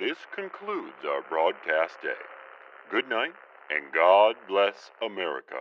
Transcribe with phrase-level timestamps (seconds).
[0.00, 2.08] This concludes our broadcast day.
[2.90, 3.34] Good night,
[3.68, 5.56] and God bless America.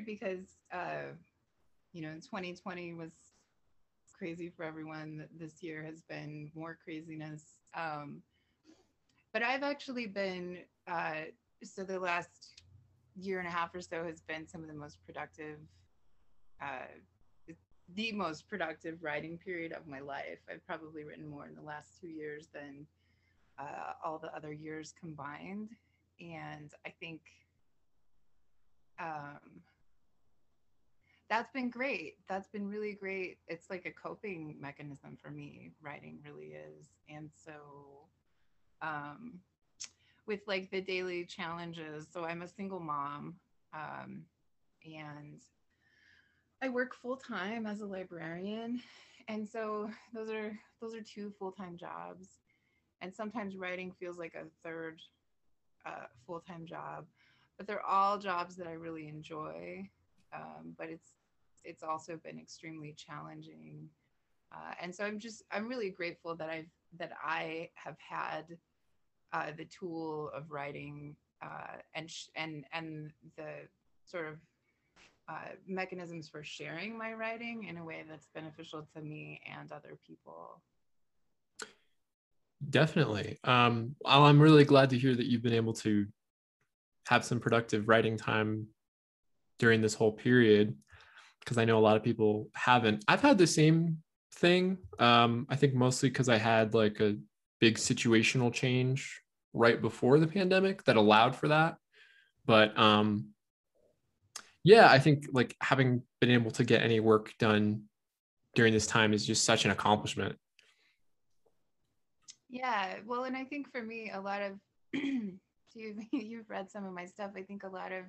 [0.00, 1.12] Weird because uh,
[1.92, 3.12] you know 2020 was
[4.16, 5.26] crazy for everyone.
[5.38, 7.42] This year has been more craziness.
[7.74, 8.22] Um,
[9.32, 11.30] but I've actually been uh,
[11.62, 12.62] so the last
[13.16, 15.58] year and a half or so has been some of the most productive,
[16.62, 16.86] uh,
[17.94, 20.38] the most productive writing period of my life.
[20.50, 22.86] I've probably written more in the last two years than
[23.58, 25.70] uh, all the other years combined.
[26.20, 27.20] And I think
[28.98, 29.62] um,
[31.30, 32.16] that's been great.
[32.28, 33.38] That's been really great.
[33.46, 35.70] It's like a coping mechanism for me.
[35.80, 36.88] Writing really is.
[37.08, 37.52] And so,
[38.82, 39.38] um,
[40.26, 43.36] with like the daily challenges, so I'm a single mom,
[43.72, 44.22] um,
[44.84, 45.40] and
[46.62, 48.82] I work full time as a librarian,
[49.28, 52.40] and so those are those are two full time jobs,
[53.00, 55.00] and sometimes writing feels like a third
[55.86, 57.06] uh, full time job,
[57.56, 59.88] but they're all jobs that I really enjoy.
[60.32, 61.19] Um, but it's
[61.64, 63.88] it's also been extremely challenging,
[64.52, 68.44] uh, and so I'm just I'm really grateful that I've that I have had
[69.32, 73.68] uh, the tool of writing uh, and sh- and and the
[74.04, 74.38] sort of
[75.28, 79.96] uh, mechanisms for sharing my writing in a way that's beneficial to me and other
[80.06, 80.60] people.
[82.68, 83.38] Definitely.
[83.44, 86.06] Um, I'm really glad to hear that you've been able to
[87.08, 88.66] have some productive writing time
[89.58, 90.76] during this whole period
[91.40, 93.04] because I know a lot of people haven't.
[93.08, 93.98] I've had the same
[94.34, 94.78] thing.
[94.98, 97.16] Um, I think mostly because I had like a
[97.60, 99.20] big situational change
[99.52, 101.76] right before the pandemic that allowed for that.
[102.46, 103.28] But um,
[104.64, 107.84] yeah, I think like having been able to get any work done
[108.54, 110.36] during this time is just such an accomplishment.
[112.48, 114.52] Yeah, well, and I think for me, a lot of
[115.74, 117.32] you've you've read some of my stuff.
[117.36, 118.04] I think a lot of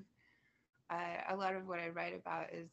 [0.89, 2.69] uh, a lot of what I write about is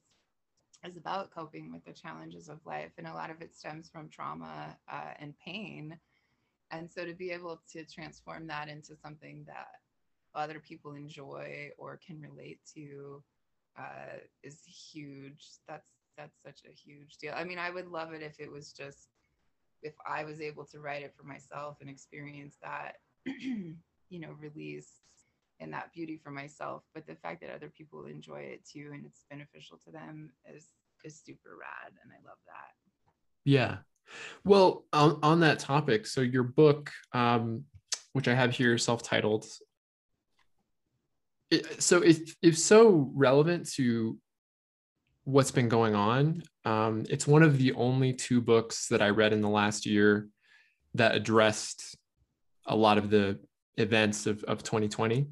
[0.84, 4.08] is about coping with the challenges of life, and a lot of it stems from
[4.08, 5.98] trauma uh, and pain.
[6.70, 9.68] And so to be able to transform that into something that
[10.34, 13.22] other people enjoy or can relate to
[13.78, 15.44] uh, is huge.
[15.66, 17.32] That's that's such a huge deal.
[17.36, 19.08] I mean, I would love it if it was just
[19.82, 22.96] if I was able to write it for myself and experience that,
[23.26, 23.76] you
[24.10, 25.00] know, release
[25.60, 26.82] and that beauty for myself.
[26.94, 30.68] But the fact that other people enjoy it too and it's beneficial to them is
[31.04, 33.12] is super rad, and I love that.
[33.44, 33.78] Yeah.
[34.44, 37.64] Well, on, on that topic, so your book, um,
[38.14, 39.46] which I have here, self-titled,
[41.50, 44.18] it, so if if so relevant to
[45.28, 46.42] what's been going on.
[46.64, 50.26] Um, it's one of the only two books that I read in the last year
[50.94, 51.98] that addressed
[52.64, 53.38] a lot of the
[53.76, 55.26] events of, of 2020.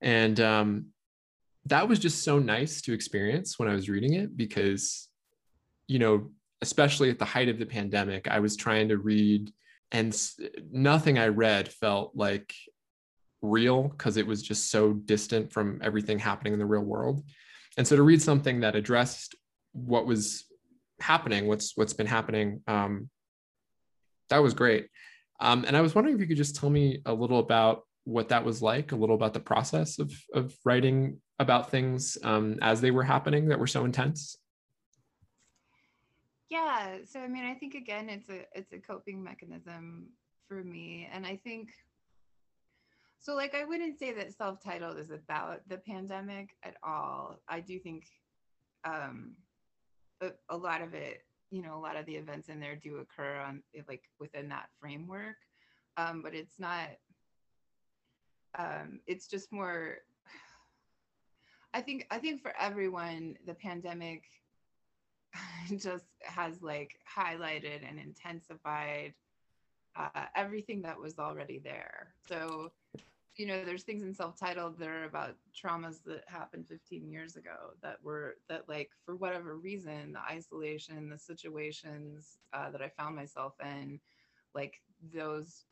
[0.00, 0.86] And um,
[1.66, 5.08] that was just so nice to experience when I was reading it because,
[5.86, 6.30] you know,
[6.62, 9.52] especially at the height of the pandemic, I was trying to read
[9.92, 10.16] and
[10.70, 12.54] nothing I read felt like
[13.42, 17.24] real because it was just so distant from everything happening in the real world.
[17.76, 19.34] And so to read something that addressed
[19.72, 20.44] what was
[21.00, 23.08] happening, what's what's been happening, um,
[24.28, 24.88] that was great.
[25.40, 28.28] Um, and I was wondering if you could just tell me a little about what
[28.30, 32.80] that was like, a little about the process of of writing about things um, as
[32.80, 34.38] they were happening that were so intense.
[36.48, 40.08] Yeah, so I mean, I think again, it's a it's a coping mechanism
[40.48, 41.70] for me, and I think
[43.20, 43.34] so.
[43.34, 47.38] Like, I wouldn't say that self-titled is about the pandemic at all.
[47.48, 48.04] I do think
[48.84, 49.34] um,
[50.20, 52.96] a, a lot of it, you know, a lot of the events in there do
[52.96, 55.36] occur on like within that framework,
[55.96, 56.88] um, but it's not.
[58.58, 59.98] Um, it's just more.
[61.74, 64.24] I think I think for everyone, the pandemic
[65.78, 69.14] just has like highlighted and intensified
[69.96, 72.14] uh, everything that was already there.
[72.28, 72.72] So,
[73.36, 77.74] you know, there's things in self-titled that are about traumas that happened 15 years ago
[77.82, 83.16] that were that like for whatever reason, the isolation, the situations uh, that I found
[83.16, 84.00] myself in,
[84.54, 84.80] like
[85.14, 85.64] those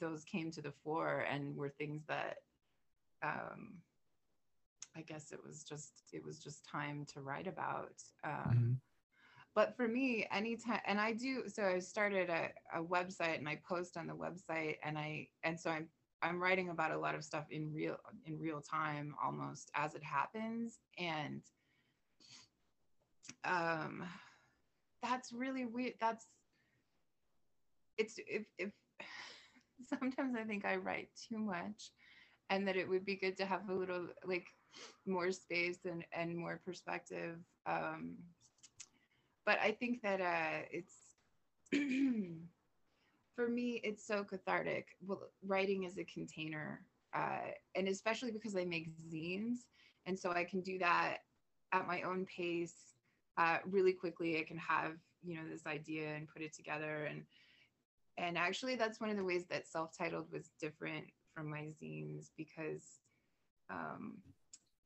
[0.00, 2.38] those came to the fore and were things that
[3.22, 3.82] um
[4.96, 8.02] I guess it was just it was just time to write about.
[8.24, 8.80] Um, Mhm.
[9.54, 11.48] But for me, anytime, and I do.
[11.48, 15.58] So I started a, a website, and I post on the website, and I and
[15.58, 15.88] so I'm
[16.22, 17.96] I'm writing about a lot of stuff in real
[18.26, 21.42] in real time, almost as it happens, and
[23.44, 24.04] um,
[25.02, 25.94] that's really weird.
[26.00, 26.26] That's
[27.98, 28.70] it's if if
[30.00, 31.90] sometimes I think I write too much
[32.50, 34.46] and that it would be good to have a little like
[35.06, 37.36] more space and and more perspective
[37.66, 38.14] um
[39.44, 40.96] but i think that uh it's
[43.34, 44.88] for me it's so cathartic.
[45.06, 46.84] Well writing is a container
[47.14, 49.60] uh and especially because i make zines
[50.06, 51.18] and so i can do that
[51.72, 52.94] at my own pace
[53.38, 54.38] uh really quickly.
[54.38, 57.22] I can have you know this idea and put it together and
[58.18, 61.04] and actually that's one of the ways that self-titled was different
[61.34, 63.00] from my zines because
[63.70, 64.18] um,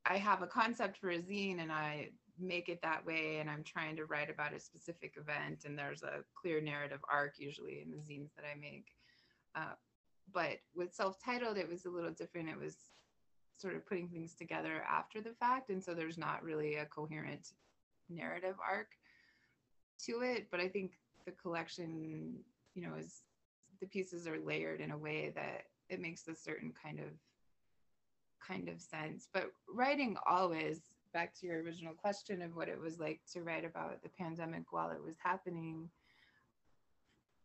[0.05, 2.09] i have a concept for a zine and i
[2.39, 6.03] make it that way and i'm trying to write about a specific event and there's
[6.03, 8.85] a clear narrative arc usually in the zines that i make.
[9.55, 9.73] Uh,
[10.33, 12.49] but with self-titled it was a little different.
[12.49, 12.75] It was
[13.57, 15.69] sort of putting things together after the fact.
[15.69, 17.53] And so there's not really a coherent
[18.09, 18.89] narrative arc
[20.05, 20.47] to it.
[20.51, 20.91] But i think
[21.25, 22.35] the collection
[22.77, 23.23] you know is
[23.81, 27.07] the pieces are layered in a way that it makes a certain kind of
[28.45, 29.27] kind of sense.
[29.33, 30.81] But writing always
[31.13, 34.71] back to your original question of what it was like to write about the pandemic
[34.71, 35.89] while it was happening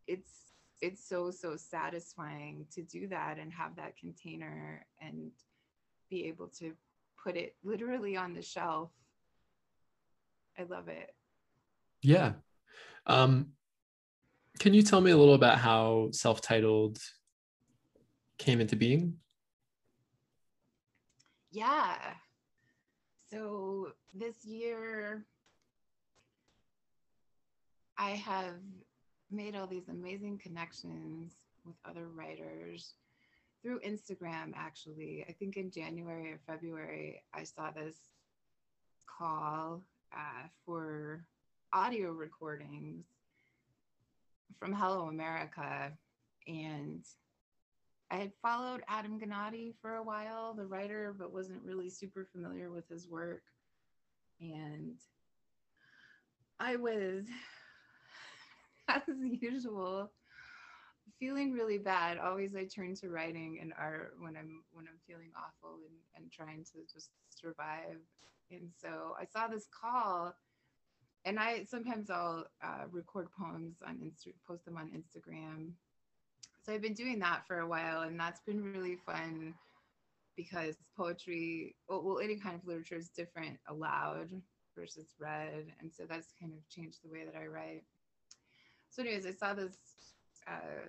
[0.07, 5.31] it's it's so so satisfying to do that and have that container and
[6.11, 6.73] be able to
[7.23, 8.91] put it literally on the shelf.
[10.59, 11.15] I love it.
[12.03, 12.33] Yeah.
[13.07, 13.53] Um,
[14.63, 16.97] can you tell me a little about how self-titled
[18.39, 19.17] came into being?
[21.51, 21.97] Yeah.
[23.29, 25.27] So this year,
[27.99, 28.55] I have
[29.33, 31.33] made all these amazing connections
[31.67, 32.95] with other writers
[33.65, 35.25] through Instagram, actually.
[35.29, 37.97] I think in January or February, I saw this
[39.09, 39.83] call
[40.17, 41.27] uh, for
[41.73, 43.07] audio recordings
[44.59, 45.93] from Hello America.
[46.47, 47.05] And
[48.11, 52.71] I had followed Adam Gnade for a while, the writer, but wasn't really super familiar
[52.71, 53.43] with his work.
[54.41, 54.99] And
[56.61, 57.25] I was,
[58.89, 59.03] as
[59.41, 60.11] usual,
[61.19, 62.19] feeling really bad.
[62.19, 66.33] Always I turn to writing and art when I'm when I'm feeling awful and, and
[66.33, 67.99] trying to just survive.
[68.51, 70.35] And so I saw this call
[71.25, 75.73] and I sometimes I'll uh, record poems on Insta, post them on Instagram
[76.63, 79.55] so I've been doing that for a while, and that's been really fun
[80.37, 84.29] because poetry, well, well, any kind of literature is different aloud
[84.77, 87.83] versus read, and so that's kind of changed the way that I write.
[88.91, 89.77] So, anyways, I saw this
[90.47, 90.87] uh,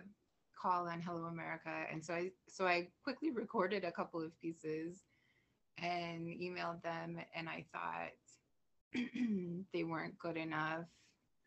[0.62, 5.02] call on Hello America, and so I so I quickly recorded a couple of pieces
[5.80, 8.12] and emailed them, and I thought
[9.74, 10.86] they weren't good enough.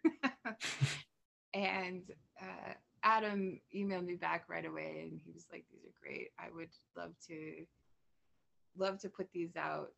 [1.54, 2.02] and
[2.40, 2.72] uh,
[3.02, 6.30] Adam emailed me back right away and he was like, These are great.
[6.38, 7.64] I would love to
[8.78, 9.92] love to put these out.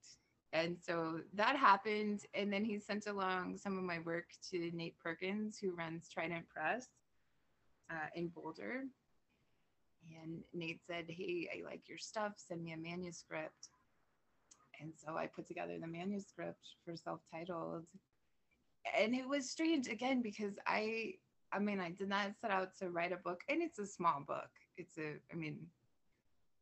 [0.52, 2.22] And so that happened.
[2.34, 6.48] And then he sent along some of my work to Nate Perkins, who runs Trident
[6.48, 6.86] Press
[7.90, 8.84] uh, in Boulder.
[10.22, 12.32] And Nate said, Hey, I like your stuff.
[12.36, 13.68] Send me a manuscript.
[14.80, 17.86] And so I put together the manuscript for self titled.
[18.98, 21.14] And it was strange again because I
[21.52, 24.22] I mean, I did not set out to write a book, and it's a small
[24.26, 24.50] book.
[24.76, 25.58] It's a, I mean,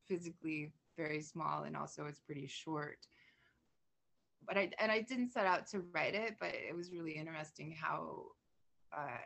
[0.07, 2.99] physically very small, and also it's pretty short.
[4.47, 7.77] But I and I didn't set out to write it, but it was really interesting
[7.79, 8.27] how.
[8.97, 9.19] Uh,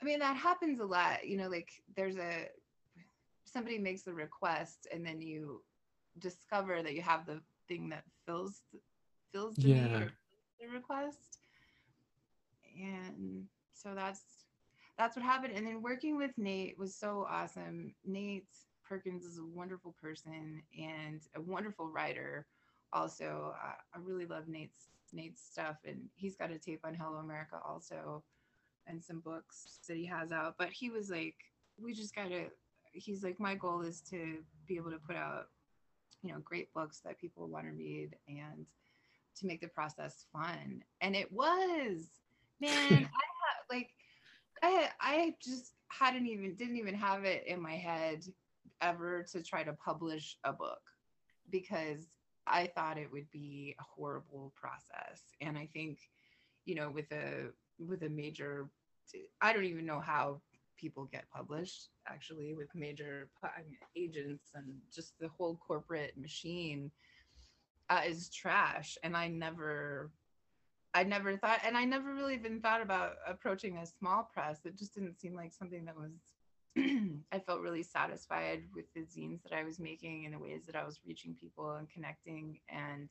[0.00, 1.26] I mean, that happens a lot.
[1.26, 2.48] You know, like there's a
[3.44, 5.62] somebody makes a request, and then you
[6.18, 8.62] discover that you have the thing that fills
[9.32, 9.82] fills the Yeah.
[9.82, 10.12] need or
[10.60, 11.38] the request,
[12.80, 14.44] and so that's
[14.98, 18.46] that's what happened and then working with nate was so awesome nate
[18.84, 22.46] perkins is a wonderful person and a wonderful writer
[22.92, 27.16] also uh, i really love nate's nate's stuff and he's got a tape on hello
[27.16, 28.22] america also
[28.86, 30.54] and some books that he has out.
[30.58, 31.34] But he was like,
[31.78, 32.46] we just gotta.
[32.92, 35.48] He's like, my goal is to be able to put out,
[36.26, 38.66] you know, great books that people want to read and
[39.36, 40.82] to make the process fun.
[41.00, 42.08] And it was,
[42.60, 42.72] man.
[42.90, 43.06] I had
[43.70, 43.90] like,
[44.62, 48.24] I I just hadn't even didn't even have it in my head
[48.80, 50.80] ever to try to publish a book
[51.50, 52.04] because
[52.46, 55.22] I thought it would be a horrible process.
[55.40, 55.98] And I think,
[56.64, 58.68] you know, with a with a major
[59.40, 60.40] I don't even know how
[60.76, 63.28] people get published actually with major
[63.96, 64.64] agents and
[64.94, 66.90] just the whole corporate machine
[67.90, 70.10] uh, is trash and I never
[70.94, 74.76] I never thought and I never really even thought about approaching a small press it
[74.76, 76.12] just didn't seem like something that was
[77.32, 80.76] I felt really satisfied with the zines that I was making and the ways that
[80.76, 82.60] I was reaching people and connecting.
[82.68, 83.08] And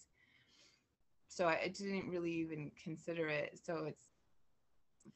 [1.27, 3.59] so I didn't really even consider it.
[3.63, 4.05] So it's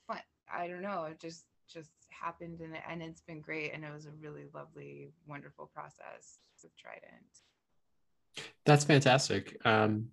[0.08, 0.20] fun.
[0.52, 1.04] I don't know.
[1.04, 3.74] It just just happened and, and it's been great.
[3.74, 8.44] And it was a really lovely, wonderful process with Trident.
[8.66, 9.58] That's fantastic.
[9.66, 10.08] Um,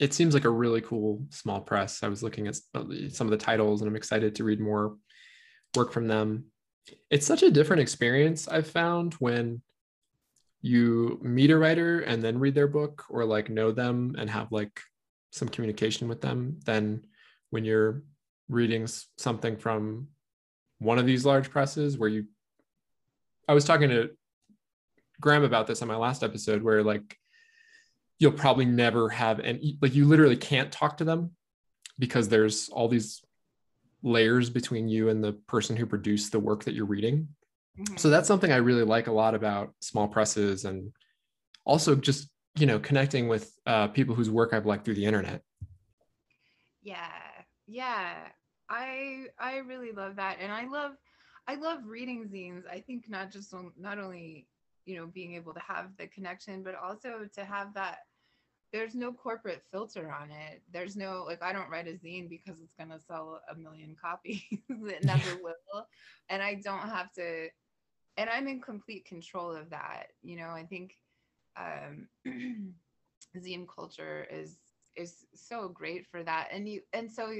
[0.00, 2.02] it seems like a really cool small press.
[2.02, 4.96] I was looking at some of the titles and I'm excited to read more
[5.74, 6.46] work from them
[7.10, 9.62] it's such a different experience I've found when
[10.60, 14.52] you meet a writer and then read their book or like know them and have
[14.52, 14.80] like
[15.30, 17.04] some communication with them than
[17.50, 18.02] when you're
[18.48, 18.86] reading
[19.16, 20.08] something from
[20.82, 22.26] one of these large presses where you
[23.48, 24.10] I was talking to
[25.20, 27.18] Graham about this on my last episode where like
[28.18, 31.32] you'll probably never have and like you literally can't talk to them
[31.98, 33.22] because there's all these
[34.02, 37.28] layers between you and the person who produced the work that you're reading.
[37.78, 37.96] Mm-hmm.
[37.96, 40.92] So that's something I really like a lot about small presses and
[41.64, 45.42] also just, you know, connecting with uh, people whose work I've liked through the internet.
[46.82, 47.08] Yeah.
[47.66, 48.14] Yeah.
[48.72, 50.38] I I really love that.
[50.40, 50.92] And I love
[51.48, 52.64] I love reading zines.
[52.70, 54.48] I think not just on, not only,
[54.86, 57.98] you know, being able to have the connection, but also to have that
[58.72, 60.62] there's no corporate filter on it.
[60.72, 64.42] There's no like I don't write a zine because it's gonna sell a million copies.
[64.70, 65.86] it never will.
[66.30, 67.48] And I don't have to
[68.16, 70.08] and I'm in complete control of that.
[70.22, 70.96] You know, I think
[71.56, 72.08] um
[73.36, 74.58] zine culture is
[74.96, 76.48] is so great for that.
[76.52, 77.32] And you and so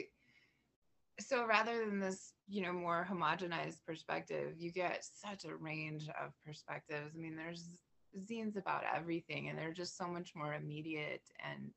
[1.21, 6.33] so rather than this, you know, more homogenized perspective, you get such a range of
[6.45, 7.15] perspectives.
[7.15, 7.65] I mean, there's
[8.19, 11.71] zines about everything and they're just so much more immediate and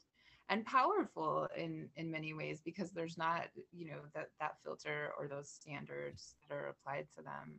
[0.49, 5.27] and powerful in in many ways because there's not you know that that filter or
[5.27, 7.55] those standards that are applied to them.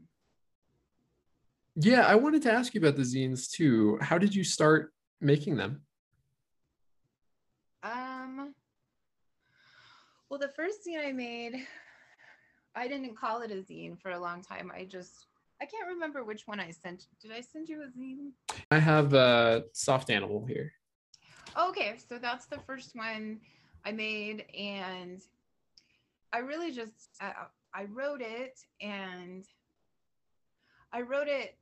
[1.74, 3.98] Yeah i wanted to ask you about the zines too.
[4.00, 5.82] How did you start making them?
[7.82, 8.54] Um
[10.28, 11.54] well the first zine i made
[12.74, 15.26] i didn't call it a zine for a long time i just
[15.60, 17.06] I can't remember which one I sent.
[17.20, 18.32] Did I send you a zine?
[18.70, 20.72] I have a soft animal here.
[21.58, 23.40] Okay, so that's the first one
[23.84, 25.22] I made, and
[26.32, 27.32] I really just uh,
[27.72, 29.46] I wrote it, and
[30.92, 31.56] I wrote it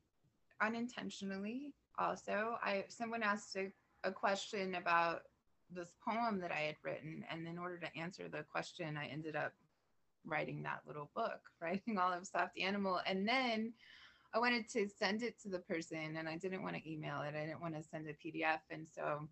[0.61, 1.73] unintentionally.
[1.99, 3.71] Also, I someone asked a,
[4.02, 5.23] a question about
[5.71, 9.37] this poem that I had written, and in order to answer the question, I ended
[9.37, 9.52] up
[10.25, 13.00] writing that little book, writing all of Soft Animal.
[13.06, 13.73] And then
[14.35, 17.35] I wanted to send it to the person and I didn't want to email it.
[17.37, 18.61] I didn't want to send a PDF.
[18.71, 19.28] And so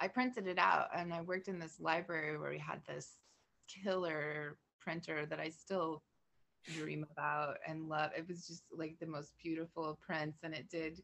[0.00, 3.16] I printed it out and I worked in this library where we had this
[3.66, 6.02] killer printer that I still
[6.74, 8.10] dream about and love.
[8.16, 11.02] It was just like the most beautiful prints and it did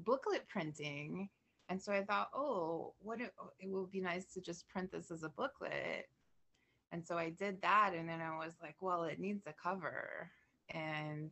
[0.00, 1.28] booklet printing.
[1.68, 5.10] And so I thought, oh, what it, it would be nice to just print this
[5.10, 6.08] as a booklet
[6.92, 7.94] and so I did that.
[7.96, 10.30] And then I was like, well, it needs a cover.
[10.68, 11.30] And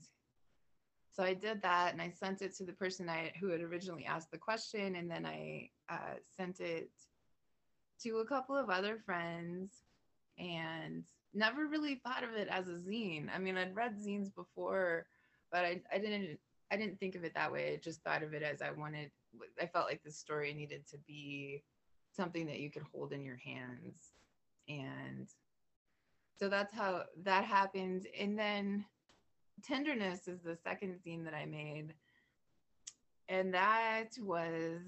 [1.13, 4.07] so I did that and I sent it to the person I who had originally
[4.07, 4.97] asked the question.
[4.97, 6.91] And then I uh, sent it
[8.03, 9.71] to a couple of other friends
[10.39, 13.29] and never really thought of it as a zine.
[13.33, 15.07] I mean, I'd read zines before,
[15.53, 16.39] but I, I didn't
[16.73, 17.75] I didn't think of it that way.
[17.75, 19.11] I just thought of it as I wanted
[19.61, 21.63] I felt like the story needed to be
[22.17, 24.13] something that you could hold in your hands.
[24.69, 25.29] And
[26.41, 28.85] so that's how that happened and then
[29.63, 31.93] tenderness is the second zine that i made
[33.29, 34.81] and that was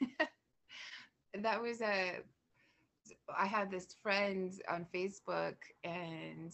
[1.42, 2.18] that was a
[3.36, 6.52] i had this friend on facebook and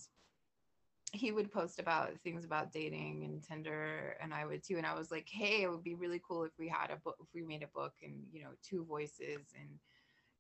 [1.12, 4.76] he would post about things about dating and Tinder, and I would too.
[4.76, 7.16] And I was like, "Hey, it would be really cool if we had a book,
[7.20, 9.78] if we made a book, and you know, two voices, and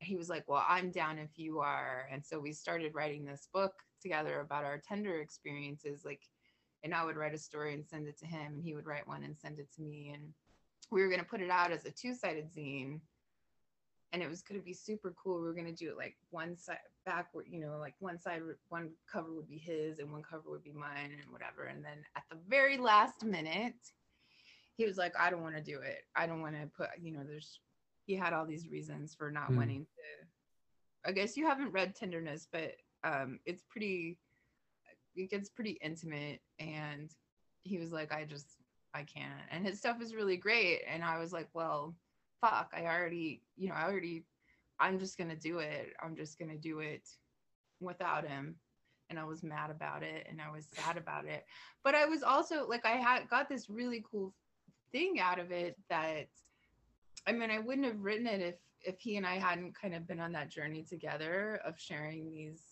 [0.00, 2.08] he was like, Well, I'm down if you are.
[2.10, 3.72] And so we started writing this book
[4.02, 6.04] together about our Tinder experiences.
[6.04, 6.22] Like,
[6.82, 9.06] and I would write a story and send it to him, and he would write
[9.06, 10.12] one and send it to me.
[10.14, 10.32] And
[10.90, 13.00] we were going to put it out as a two sided zine.
[14.12, 15.40] And it was going to be super cool.
[15.40, 18.42] We were going to do it like one side backward, you know, like one side,
[18.68, 21.64] one cover would be his and one cover would be mine and whatever.
[21.64, 23.74] And then at the very last minute,
[24.76, 26.04] he was like, I don't want to do it.
[26.16, 27.60] I don't want to put, you know, there's,
[28.06, 29.56] he had all these reasons for not Hmm.
[29.56, 31.08] wanting to.
[31.08, 34.18] I guess you haven't read Tenderness, but um, it's pretty,
[35.16, 36.40] it gets pretty intimate.
[36.58, 37.10] And
[37.62, 38.56] he was like, I just,
[38.94, 39.32] I can't.
[39.50, 40.80] And his stuff is really great.
[40.88, 41.94] And I was like, well,
[42.40, 44.24] fuck, I already, you know, I already,
[44.80, 45.92] I'm just going to do it.
[46.02, 47.08] I'm just going to do it
[47.80, 48.56] without him.
[49.10, 51.44] And I was mad about it and I was sad about it.
[51.84, 54.32] But I was also like, I had got this really cool
[54.92, 56.28] thing out of it that,
[57.26, 60.08] I mean, I wouldn't have written it if, if he and I hadn't kind of
[60.08, 62.62] been on that journey together of sharing these,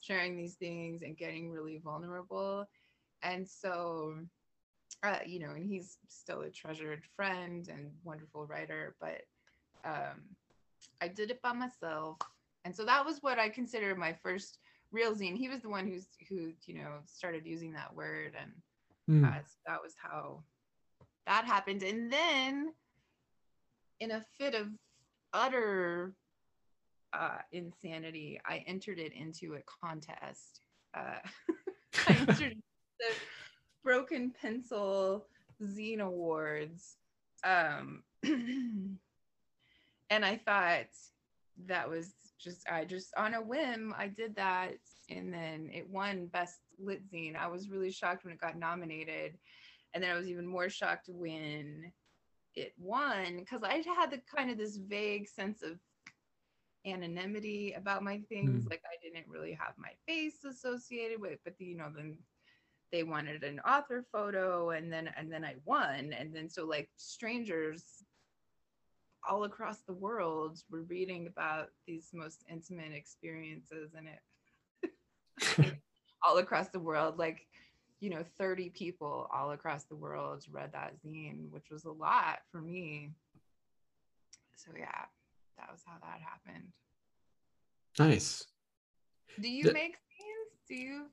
[0.00, 2.66] sharing these things and getting really vulnerable.
[3.22, 4.14] And so,
[5.02, 9.22] uh, you know, and he's still a treasured friend and wonderful writer, but
[9.84, 10.22] um,
[11.00, 12.18] I did it by myself.
[12.64, 14.58] And so that was what I considered my first
[14.92, 15.36] real zine.
[15.36, 18.52] He was the one who's who, you know, started using that word and
[19.06, 19.24] Hmm.
[19.24, 20.42] uh, so that was how
[21.26, 21.82] that happened.
[21.82, 22.72] And then
[23.98, 24.68] in a fit of
[25.32, 26.14] utter
[27.12, 30.60] uh, insanity, I entered it into a contest.
[30.94, 31.18] Uh,
[32.06, 32.56] I entered
[33.00, 33.14] the
[33.82, 35.26] Broken Pencil
[35.62, 36.96] Zine Awards.
[37.42, 38.04] Um,
[40.10, 40.88] and I thought
[41.66, 44.74] that was just, I just, on a whim, I did that.
[45.08, 47.36] And then it won Best Lit Zine.
[47.36, 49.38] I was really shocked when it got nominated.
[49.94, 51.92] And then I was even more shocked when
[52.54, 55.78] it won because I had the kind of this vague sense of
[56.86, 58.64] anonymity about my things.
[58.64, 58.70] Mm.
[58.70, 62.16] Like I didn't really have my face associated with, but you know, then
[62.92, 66.12] they wanted an author photo and then and then I won.
[66.12, 67.84] And then so like strangers
[69.28, 75.76] all across the world were reading about these most intimate experiences and it
[76.24, 77.46] all across the world like
[78.00, 82.38] you know 30 people all across the world read that zine which was a lot
[82.50, 83.10] for me.
[84.56, 85.04] So yeah
[85.58, 86.68] that was how that happened.
[87.98, 88.46] Nice.
[89.40, 90.66] do you make zines?
[90.68, 91.06] Do you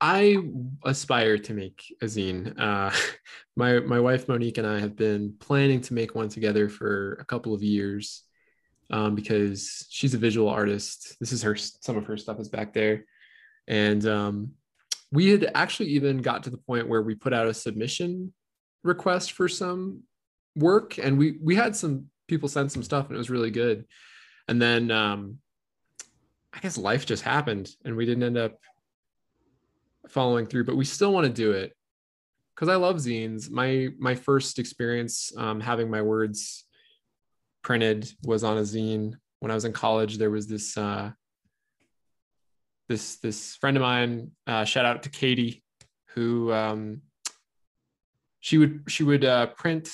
[0.00, 0.36] I
[0.84, 2.58] aspire to make a zine.
[2.58, 2.90] Uh,
[3.56, 7.24] my my wife Monique and I have been planning to make one together for a
[7.24, 8.22] couple of years
[8.90, 11.16] um, because she's a visual artist.
[11.20, 13.04] This is her some of her stuff is back there,
[13.66, 14.52] and um,
[15.10, 18.32] we had actually even got to the point where we put out a submission
[18.84, 20.02] request for some
[20.54, 23.84] work, and we we had some people send some stuff, and it was really good.
[24.46, 25.38] And then um,
[26.52, 28.58] I guess life just happened, and we didn't end up
[30.08, 31.72] following through, but we still want to do it
[32.54, 33.50] because I love zines.
[33.50, 36.64] My my first experience um, having my words
[37.62, 40.18] printed was on a zine when I was in college.
[40.18, 41.12] There was this uh,
[42.88, 44.32] this this friend of mine.
[44.46, 45.62] Uh, shout out to Katie,
[46.14, 47.02] who um,
[48.40, 49.90] she would she would uh, print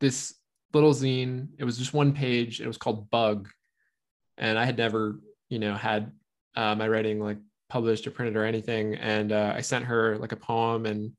[0.00, 0.34] this
[0.72, 1.48] little zine.
[1.58, 2.60] It was just one page.
[2.60, 3.48] It was called Bug,
[4.36, 5.18] and I had never
[5.48, 6.12] you know had
[6.54, 8.94] uh, my writing like published or printed or anything.
[8.94, 11.12] And uh, i sent her like a poem and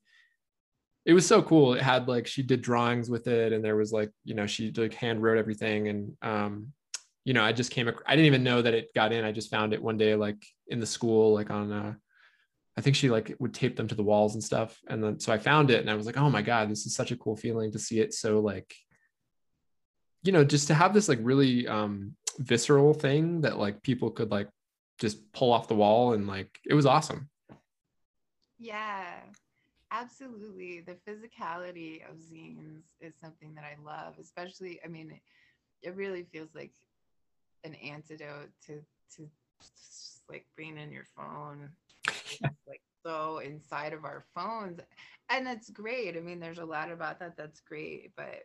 [1.06, 1.74] it was so cool.
[1.74, 4.70] It had like she did drawings with it and there was like you know she
[4.72, 6.72] like hand wrote everything and um
[7.24, 9.24] you know i just came ac- i didn't even know that it got in.
[9.24, 11.94] I just found it one day like in the school like on uh
[12.76, 14.78] i think she like would tape them to the walls and stuff.
[14.88, 16.94] And then so i found it and i was like oh my god this is
[16.94, 18.74] such a cool feeling to see it so like
[20.22, 24.30] you know just to have this like really um visceral thing that like people could
[24.30, 24.48] like
[25.00, 27.28] just pull off the wall and like it was awesome
[28.60, 29.20] Yeah,
[29.90, 30.82] absolutely.
[30.82, 35.18] The physicality of zines is something that I love, especially, I mean,
[35.82, 36.74] it, really feels like
[37.64, 38.82] an antidote to,
[39.16, 39.28] to
[40.28, 41.70] like being in your phone,
[42.06, 44.78] It's, like so inside of our phones.
[45.30, 46.16] And that's great.
[46.16, 48.42] I mean, there's a lot about that that's great, but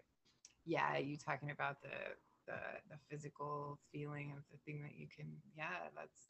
[0.65, 1.89] yeah, you talking about the,
[2.47, 6.29] the, the physical feeling of the thing that you can, yeah, that's,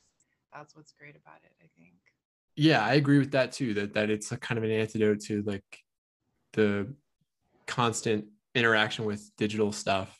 [0.55, 1.93] that's what's great about it, I think.
[2.55, 5.41] yeah i agree with that too that that it's a kind of an antidote to
[5.43, 5.63] like
[6.53, 6.93] the
[7.67, 10.17] constant interaction with digital stuff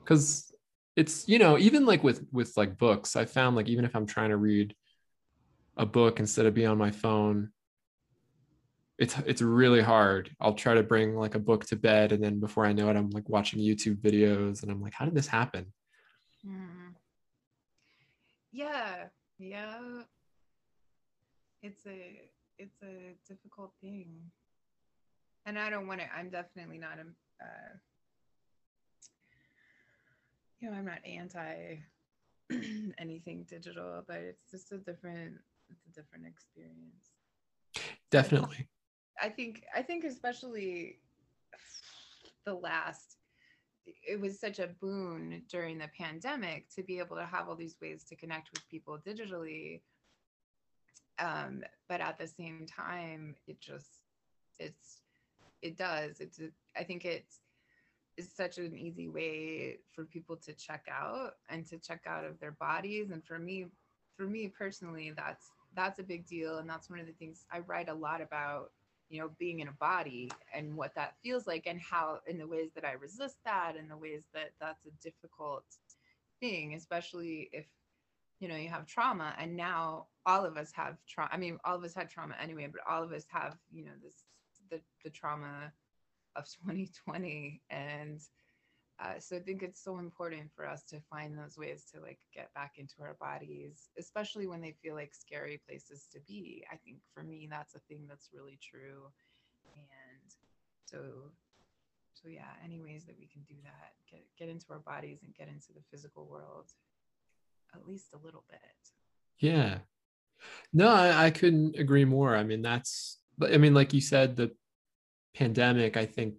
[0.00, 0.52] because
[0.96, 4.06] it's you know even like with with like books i found like even if i'm
[4.06, 4.74] trying to read
[5.78, 7.48] a book instead of being on my phone
[8.98, 12.38] it's it's really hard i'll try to bring like a book to bed and then
[12.40, 15.26] before i know it i'm like watching youtube videos and i'm like how did this
[15.26, 15.72] happen
[16.46, 16.94] Mhm.
[18.52, 19.06] Yeah,
[19.42, 20.02] yeah.
[21.62, 24.30] it's a it's a difficult thing.
[25.46, 27.72] And i don't want to i'm definitely not a uh,
[30.60, 31.78] you know i'm not anti
[32.98, 35.34] anything digital but it's just a different
[35.70, 37.10] it's a different experience.
[38.10, 38.68] Definitely.
[39.20, 41.00] I think i think especially
[42.44, 43.16] the last
[43.86, 47.76] it was such a boon during the pandemic to be able to have all these
[47.80, 49.80] ways to connect with people digitally.
[51.18, 54.04] Um, but at the same time it just
[54.58, 54.98] it's
[55.60, 56.20] it does.
[56.20, 56.40] It's
[56.76, 57.40] i think it's
[58.18, 62.38] is such an easy way for people to check out and to check out of
[62.40, 63.10] their bodies.
[63.10, 63.66] And for me
[64.16, 66.58] for me personally that's that's a big deal.
[66.58, 68.70] And that's one of the things i write a lot about
[69.08, 72.46] you know being in a body and what that feels like and how in the
[72.46, 75.64] ways that i resist that and the ways that that's a difficult
[76.40, 77.66] thing especially if
[78.40, 81.76] you know you have trauma and now all of us have trauma i mean all
[81.76, 84.24] of us had trauma anyway but all of us have you know this
[84.70, 85.72] the, the trauma
[86.36, 88.20] of 2020 and
[89.02, 92.18] uh, so i think it's so important for us to find those ways to like
[92.34, 96.64] get back into our bodies especially when they feel like scary places to be.
[96.72, 99.10] I think for me that's a thing that's really true.
[99.64, 100.32] And
[100.84, 100.98] so
[102.14, 105.34] so yeah any ways that we can do that get get into our bodies and
[105.34, 106.66] get into the physical world
[107.74, 108.60] at least a little bit.
[109.38, 109.78] Yeah.
[110.72, 112.36] No I, I couldn't agree more.
[112.36, 114.52] I mean that's i mean like you said the
[115.34, 116.34] pandemic, I think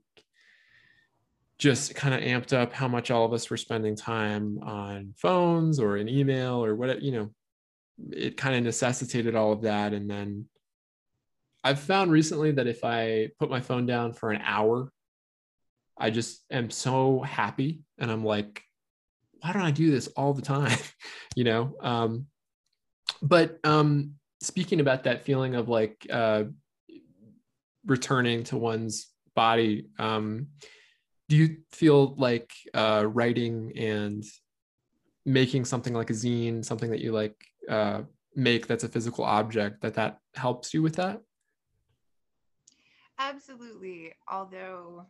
[1.59, 5.79] just kind of amped up how much all of us were spending time on phones
[5.79, 7.29] or in email or whatever, you know,
[8.11, 9.93] it kind of necessitated all of that.
[9.93, 10.45] And then
[11.63, 14.91] I've found recently that if I put my phone down for an hour,
[15.97, 17.81] I just am so happy.
[17.97, 18.63] And I'm like,
[19.41, 20.77] why don't I do this all the time?
[21.35, 21.75] you know?
[21.79, 22.27] Um,
[23.21, 26.43] but um, speaking about that feeling of like uh,
[27.85, 30.47] returning to one's body um,
[31.29, 34.23] do you feel like uh, writing and
[35.25, 37.36] making something like a zine something that you like
[37.69, 38.01] uh,
[38.36, 41.21] make that's a physical object that that helps you with that?
[43.19, 44.13] Absolutely.
[44.27, 45.05] Although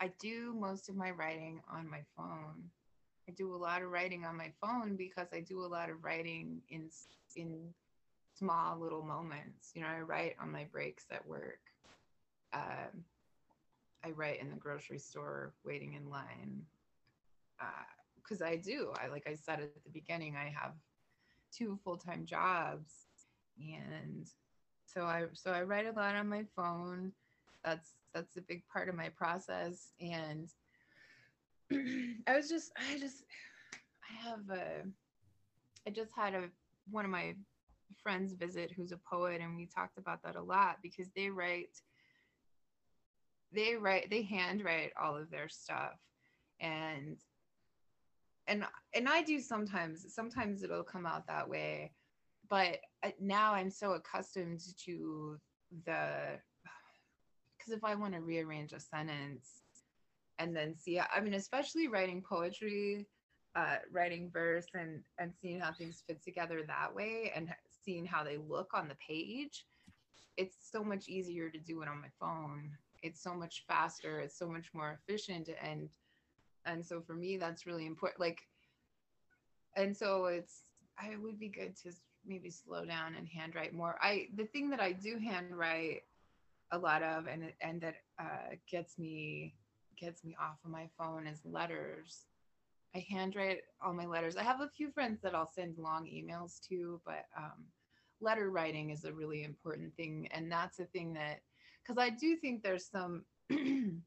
[0.00, 2.70] i do most of my writing on my phone.
[3.28, 6.02] I do a lot of writing on my phone because i do a lot of
[6.02, 6.90] writing in
[7.36, 7.68] in
[8.34, 9.70] small little moments.
[9.74, 11.60] You know i write on my breaks at work.
[12.52, 13.04] Um,
[14.04, 16.62] I write in the grocery store waiting in line
[18.16, 18.92] because uh, I do.
[19.02, 20.72] I like I said at the beginning, I have
[21.56, 23.06] two full time jobs,
[23.58, 24.26] and
[24.86, 27.12] so I so I write a lot on my phone.
[27.64, 30.48] That's that's a big part of my process, and
[32.26, 33.24] I was just I just
[34.02, 34.82] I have a
[35.86, 36.48] I just had a
[36.90, 37.34] one of my
[38.02, 41.80] friends visit who's a poet, and we talked about that a lot because they write
[43.54, 45.98] they write they handwrite all of their stuff.
[46.60, 47.16] And
[48.46, 51.92] and and I do sometimes sometimes it'll come out that way.
[52.48, 55.38] But uh, now I'm so accustomed to
[55.86, 56.38] the
[57.56, 59.62] because if I want to rearrange a sentence
[60.38, 63.06] and then see I mean especially writing poetry
[63.54, 67.48] uh, writing verse and and seeing how things fit together that way and
[67.84, 69.66] seeing how they look on the page
[70.36, 72.70] it's so much easier to do it on my phone
[73.02, 75.88] it's so much faster it's so much more efficient and
[76.66, 78.42] and so for me that's really important like
[79.76, 80.62] and so it's
[80.98, 81.90] i would be good to
[82.26, 83.96] maybe slow down and handwrite more.
[84.00, 86.02] I the thing that i do handwrite
[86.70, 89.54] a lot of and and that uh, gets me
[89.98, 92.26] gets me off of my phone is letters.
[92.94, 94.36] I handwrite all my letters.
[94.36, 97.64] I have a few friends that i'll send long emails to but um,
[98.20, 101.40] letter writing is a really important thing and that's a thing that
[101.82, 103.24] because I do think there's some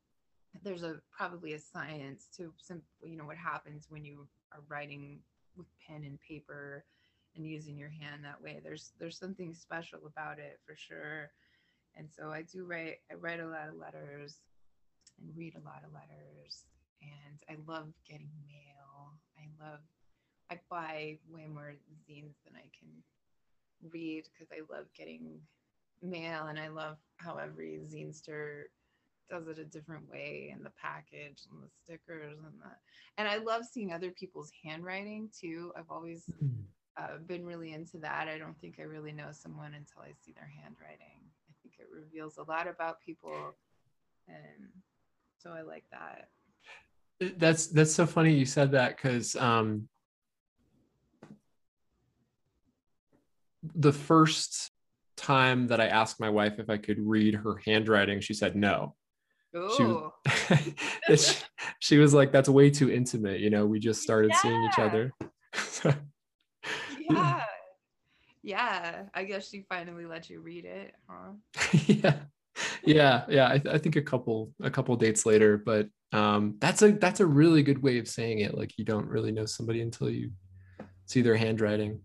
[0.63, 5.19] there's a probably a science to some you know what happens when you are writing
[5.57, 6.85] with pen and paper
[7.35, 8.59] and using your hand that way.
[8.63, 11.31] There's there's something special about it for sure.
[11.97, 14.37] And so i do write i write a lot of letters
[15.19, 16.65] and read a lot of letters.
[17.01, 19.13] And i love getting mail.
[19.37, 19.79] I love
[20.51, 21.73] i buy way more
[22.07, 22.89] zines than i can
[23.91, 25.39] read because i love getting
[26.01, 28.63] mail and I love how every zinester
[29.29, 32.69] does it a different way and the package and the stickers and the
[33.17, 35.71] and I love seeing other people's handwriting too.
[35.77, 36.61] I've always mm-hmm.
[36.97, 38.27] uh, been really into that.
[38.27, 41.21] I don't think I really know someone until I see their handwriting.
[41.49, 43.55] I think it reveals a lot about people
[44.27, 44.69] and
[45.37, 46.29] so I like that.
[47.37, 49.87] That's that's so funny you said that because um
[53.73, 54.71] the first
[55.15, 58.95] time that I asked my wife if I could read her handwriting, she said no.
[59.77, 60.11] She was,
[61.07, 61.35] she,
[61.79, 64.85] she was like, "That's way too intimate." You know, we just started seeing each Yeah.
[64.85, 65.13] other.
[67.09, 67.41] yeah.
[68.43, 69.03] Yeah.
[69.13, 71.31] I guess she finally let you read it, huh?
[71.87, 72.15] yeah
[72.85, 76.81] yeah yeah I, th- I think a couple a couple dates later but um that's
[76.83, 79.81] a that's a really good way of saying it like you don't really know somebody
[79.81, 80.31] until you
[81.05, 81.99] see their handwriting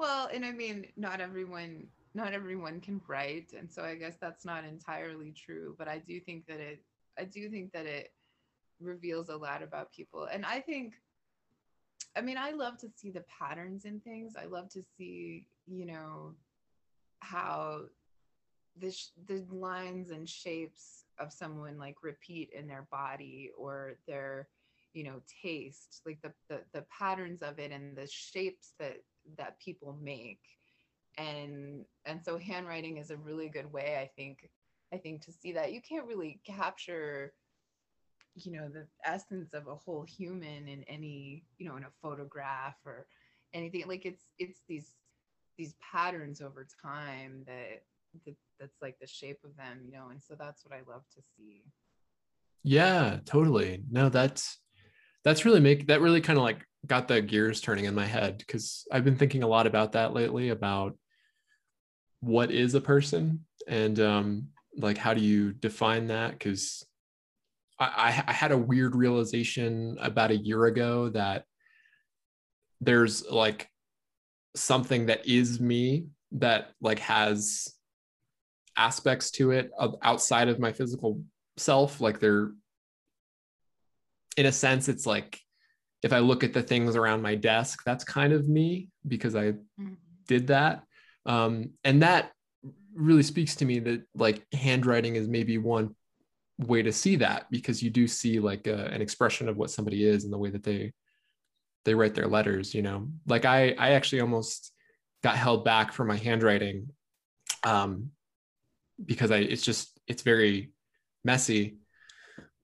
[0.00, 4.46] Well, and I mean, not everyone not everyone can write, and so I guess that's
[4.46, 6.82] not entirely true, but I do think that it
[7.18, 8.14] I do think that it
[8.80, 10.24] reveals a lot about people.
[10.32, 10.94] And I think
[12.16, 14.36] I mean, I love to see the patterns in things.
[14.40, 16.34] I love to see, you know,
[17.20, 17.82] how
[18.80, 24.48] the sh- the lines and shapes of someone like repeat in their body or their
[24.94, 28.98] you know taste like the, the the patterns of it and the shapes that
[29.36, 30.40] that people make.
[31.18, 34.48] And and so handwriting is a really good way i think
[34.92, 35.72] i think to see that.
[35.72, 37.34] You can't really capture
[38.34, 42.76] you know the essence of a whole human in any you know in a photograph
[42.86, 43.06] or
[43.52, 43.84] anything.
[43.86, 44.94] Like it's it's these
[45.58, 47.82] these patterns over time that,
[48.24, 51.02] that that's like the shape of them you know and so that's what i love
[51.14, 51.64] to see.
[52.62, 53.82] Yeah totally.
[53.90, 54.58] No that's
[55.24, 58.38] that's really make that really kind of like got the gears turning in my head
[58.38, 60.96] because i've been thinking a lot about that lately about
[62.20, 66.32] what is a person and um like how do you define that?
[66.32, 66.84] Because
[67.78, 71.44] I, I had a weird realization about a year ago that
[72.80, 73.68] there's like
[74.54, 77.72] something that is me that like has
[78.76, 79.70] aspects to it
[80.02, 81.22] outside of my physical
[81.56, 82.52] self like they're
[84.40, 85.38] in a sense it's like
[86.02, 89.52] if i look at the things around my desk that's kind of me because i
[90.30, 90.84] did that.
[91.26, 92.30] Um, and that
[92.94, 95.96] really speaks to me that like handwriting is maybe one
[96.56, 100.04] way to see that because you do see like a, an expression of what somebody
[100.04, 100.92] is and the way that they
[101.84, 103.08] they write their letters you know?
[103.26, 104.72] Like i i actually almost
[105.22, 106.88] got held back for my handwriting
[107.64, 108.10] um
[109.04, 110.70] because i it's just it's very
[111.24, 111.76] messy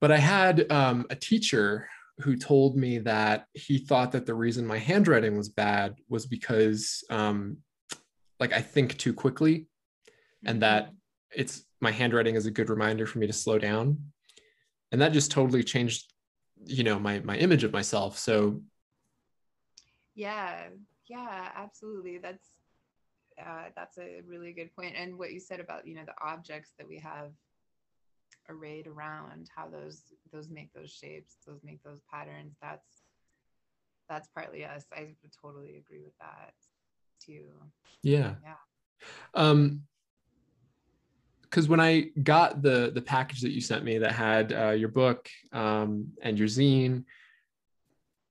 [0.00, 1.88] but i had um, a teacher
[2.20, 7.04] who told me that he thought that the reason my handwriting was bad was because
[7.10, 7.58] um
[8.40, 9.66] like i think too quickly
[10.44, 10.90] and that
[11.34, 13.98] it's my handwriting is a good reminder for me to slow down.
[14.92, 16.12] And that just totally changed
[16.64, 18.18] you know my my image of myself.
[18.18, 18.62] So
[20.14, 20.68] yeah.
[21.08, 22.18] Yeah absolutely.
[22.18, 22.48] That's
[23.38, 24.94] uh, that's a really good point.
[24.96, 27.30] And what you said about you know the objects that we have
[28.48, 33.02] arrayed around how those those make those shapes those make those patterns that's
[34.08, 34.84] that's partly us.
[34.92, 35.08] I
[35.42, 36.54] totally agree with that
[37.24, 37.48] too.
[38.02, 38.34] Yeah.
[38.42, 38.54] Yeah.
[39.34, 39.82] um
[41.42, 44.88] because when i got the the package that you sent me that had uh, your
[44.88, 47.04] book um and your zine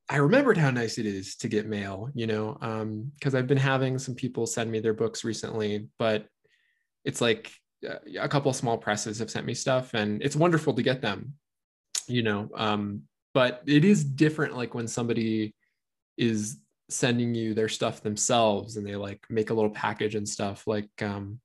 [0.10, 3.58] i remembered how nice it is to get mail you know um because i've been
[3.58, 6.28] having some people send me their books recently but
[7.04, 7.51] it's like
[8.19, 11.34] a couple of small presses have sent me stuff and it's wonderful to get them
[12.08, 13.02] you know um
[13.34, 15.54] but it is different like when somebody
[16.17, 16.58] is
[16.89, 20.89] sending you their stuff themselves and they like make a little package and stuff like
[21.02, 21.39] um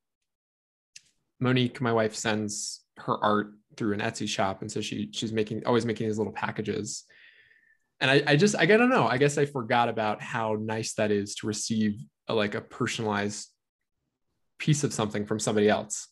[1.40, 5.64] monique my wife sends her art through an etsy shop and so she she's making
[5.64, 7.04] always making these little packages.
[8.00, 11.10] And i, I just i don't know i guess i forgot about how nice that
[11.10, 13.48] is to receive a, like a personalized
[14.58, 16.08] piece of something from somebody else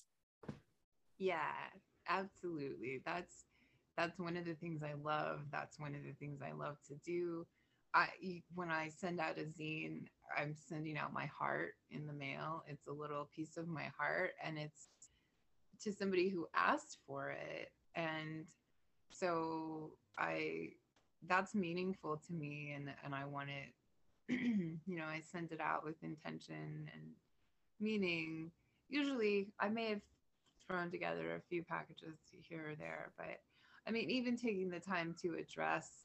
[1.19, 1.53] yeah
[2.09, 3.03] absolutely.
[3.05, 3.45] That's
[3.97, 5.41] that's one of the things i love.
[5.53, 7.47] That's one of the things i love to do.
[7.95, 8.09] I
[8.55, 10.05] when i send out a zine
[10.37, 12.65] i'm sending out my heart in the mail.
[12.69, 14.89] It's a little piece of my heart and it's
[15.83, 17.71] to somebody who asked for it.
[17.95, 18.47] And
[19.11, 20.69] so i
[21.27, 23.73] that's meaningful to me and and i want it
[24.87, 27.03] you know i send it out with intention and
[27.81, 28.51] meaning.
[28.91, 30.01] Usually i may have
[30.69, 33.41] thrown together a few packages here or there but
[33.87, 36.05] i mean even taking the time to address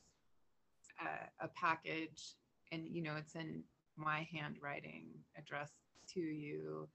[1.02, 2.36] a, a package
[2.71, 3.63] and you know it's in
[3.95, 5.06] my handwriting
[5.38, 5.73] addressed
[6.13, 6.88] to you.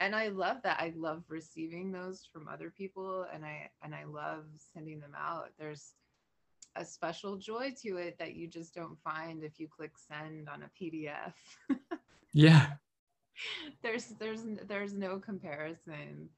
[0.00, 0.78] And i love that.
[0.80, 5.50] I love receiving those from other people and i and i love sending them out.
[5.58, 5.94] There's
[6.76, 10.62] a special joy to it that you just don't find if you click send on
[10.62, 11.32] a pdf
[12.32, 12.72] yeah.
[13.82, 16.28] There's there's there's no comparison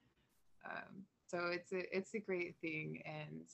[0.64, 3.46] um, so it's a it's a great thing and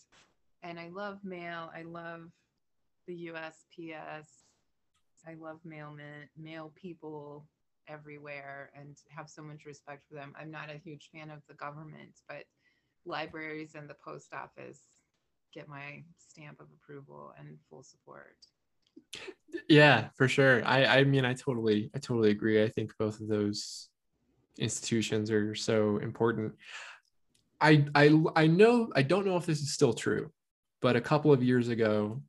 [0.62, 2.30] and i love mail i love
[3.06, 4.28] the usps
[5.26, 7.46] i love mailmen mail people
[7.88, 10.32] everywhere and have so much respect for them.
[10.38, 12.44] I'm not a huge fan of the government, but
[13.04, 14.80] libraries and the post office
[15.52, 18.36] get my stamp of approval and full support.
[19.68, 20.64] Yeah, for sure.
[20.64, 22.62] I I mean I totally I totally agree.
[22.62, 23.88] I think both of those
[24.58, 26.54] institutions are so important.
[27.60, 30.30] I I I know I don't know if this is still true,
[30.80, 32.22] but a couple of years ago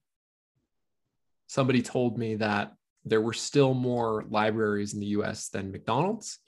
[1.47, 6.39] somebody told me that there were still more libraries in the US than McDonald's,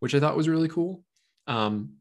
[0.00, 1.04] which I thought was really cool.
[1.46, 1.94] Um,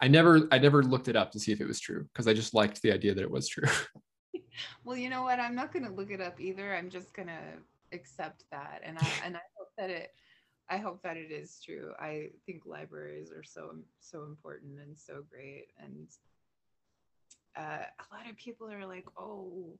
[0.00, 2.34] I never I never looked it up to see if it was true because I
[2.34, 3.68] just liked the idea that it was true.
[4.84, 5.38] well, you know what?
[5.38, 6.74] I'm not going to look it up either.
[6.74, 7.40] I'm just going to
[7.92, 10.14] accept that and I and I hope that it
[10.72, 11.92] I hope that it is true.
[12.00, 15.66] I think libraries are so so important and so great.
[15.78, 16.08] And
[17.54, 19.78] uh, a lot of people are like, "Oh,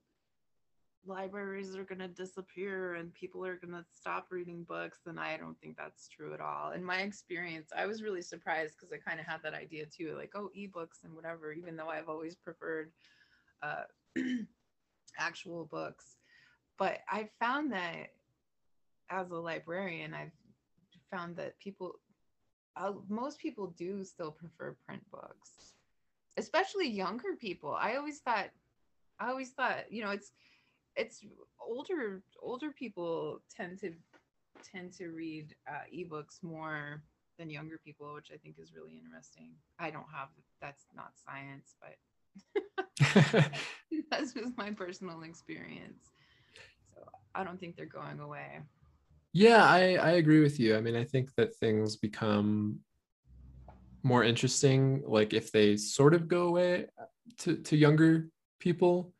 [1.07, 4.99] libraries are to disappear and people are to stop reading books.
[5.07, 6.73] And i don't think that's true at all.
[6.73, 10.15] In my experience i was really surprised because i kind of had that idea too
[10.17, 12.93] like oh ebooks and whatever even though i've always preferred
[13.63, 13.85] uh,
[15.19, 16.17] actual books.
[16.79, 18.13] But i found that
[19.11, 20.33] as a librarian i've
[21.13, 21.93] found that people
[22.77, 25.75] uh, most people do still prefer print books
[26.39, 28.49] especially younger people i always thought
[29.21, 30.33] i always thought you know it's
[30.97, 31.25] it's
[31.61, 33.93] older older people tend to
[34.63, 37.03] tend to read uh, ebooks more
[37.39, 39.51] than younger people, which I think is really interesting.
[39.79, 40.29] I don't have
[40.61, 41.97] that's not science, but
[44.11, 46.11] that's just my personal experience.
[46.95, 47.03] So
[47.35, 48.61] I don't think they're going away.
[49.33, 50.77] Yeah, I, I agree with you.
[50.77, 52.81] I mean, I think that things become
[54.03, 57.05] more interesting, like if they sort of go away uh,
[57.39, 59.13] to, to younger people.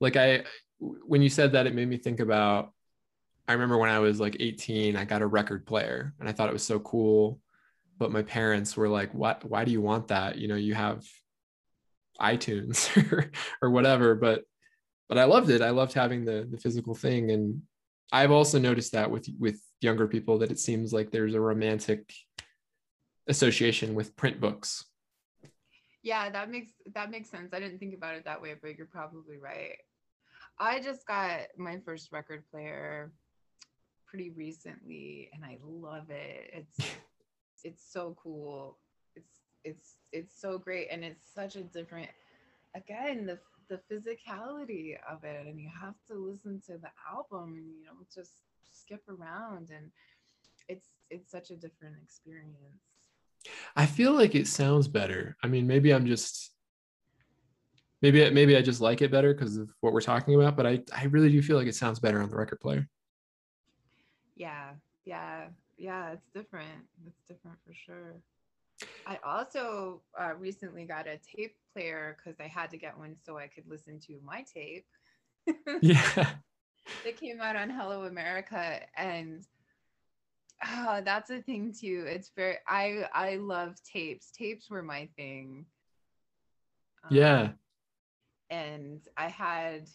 [0.00, 0.44] Like I
[0.78, 2.72] when you said that, it made me think about.
[3.48, 6.48] I remember when I was like 18, I got a record player, and I thought
[6.48, 7.40] it was so cool.
[7.98, 9.44] But my parents were like, "What?
[9.44, 10.38] Why do you want that?
[10.38, 11.04] You know, you have
[12.20, 14.44] iTunes or, or whatever." But
[15.08, 15.60] but I loved it.
[15.60, 17.62] I loved having the the physical thing, and
[18.12, 22.12] I've also noticed that with with younger people that it seems like there's a romantic
[23.28, 24.84] association with print books.
[26.02, 27.52] Yeah, that makes that makes sense.
[27.52, 29.76] I didn't think about it that way, but you're probably right.
[30.58, 33.12] I just got my first record player
[34.06, 36.50] pretty recently and I love it.
[36.52, 36.90] It's
[37.64, 38.78] it's so cool.
[39.14, 42.08] It's it's it's so great and it's such a different
[42.74, 43.38] again the
[43.70, 47.92] the physicality of it and you have to listen to the album and you know
[48.12, 49.90] just skip around and
[50.68, 52.82] it's it's such a different experience.
[53.74, 55.36] I feel like it sounds better.
[55.42, 56.52] I mean, maybe I'm just
[58.02, 60.80] maybe maybe I just like it better because of what we're talking about, but I
[60.94, 62.88] I really do feel like it sounds better on the record player.
[64.36, 64.70] Yeah,
[65.04, 66.12] yeah, yeah.
[66.12, 66.86] It's different.
[67.06, 68.20] It's different for sure.
[69.06, 73.38] I also uh, recently got a tape player because I had to get one so
[73.38, 74.86] I could listen to my tape.
[75.82, 76.30] yeah.
[77.04, 79.46] That came out on Hello America, and
[80.66, 82.04] oh, that's a thing too.
[82.06, 84.32] It's very I I love tapes.
[84.32, 85.66] Tapes were my thing.
[87.04, 87.48] Um, yeah
[88.50, 89.88] and I had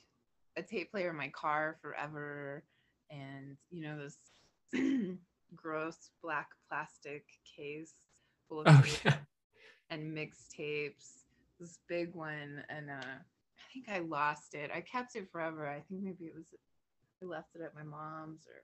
[0.58, 2.63] a tape player in my car forever,
[3.12, 4.17] and you know this
[5.56, 7.93] gross black plastic case
[8.47, 9.15] full of oh, yeah.
[9.89, 11.23] and mixtapes.
[11.60, 14.71] This big one, and uh, I think I lost it.
[14.73, 15.67] I kept it forever.
[15.67, 16.47] I think maybe it was
[17.21, 18.62] I left it at my mom's or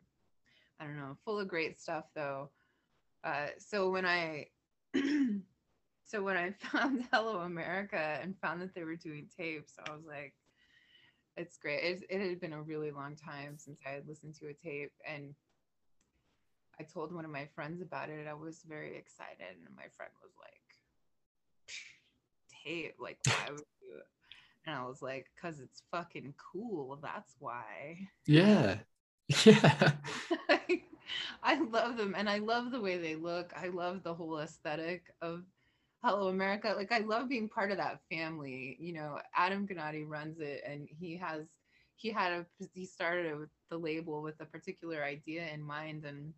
[0.80, 1.18] I don't know.
[1.26, 2.50] Full of great stuff though.
[3.24, 4.48] Uh, so when I
[6.06, 10.06] so when I found Hello America and found that they were doing tapes, I was
[10.06, 10.34] like,
[11.38, 11.84] it's great.
[11.84, 14.92] It, it had been a really long time since I had listened to a tape.
[15.08, 15.34] And
[16.82, 18.28] I told one of my friends about it.
[18.28, 19.56] I was very excited.
[19.68, 21.76] And my friend was like,
[22.64, 22.96] tape?
[23.00, 24.02] Like, why would you?
[24.66, 27.00] And I was like, because it's fucking cool.
[27.02, 28.08] That's why.
[28.26, 28.78] Yeah.
[29.46, 29.94] Yeah.
[31.44, 33.54] I love them and I love the way they look.
[33.56, 35.44] I love the whole aesthetic of
[36.04, 36.74] Hello America.
[36.76, 38.76] Like I love being part of that family.
[38.78, 41.46] You know, Adam Gnade runs it and he has
[41.96, 46.34] he had a he started with the label with a particular idea in mind and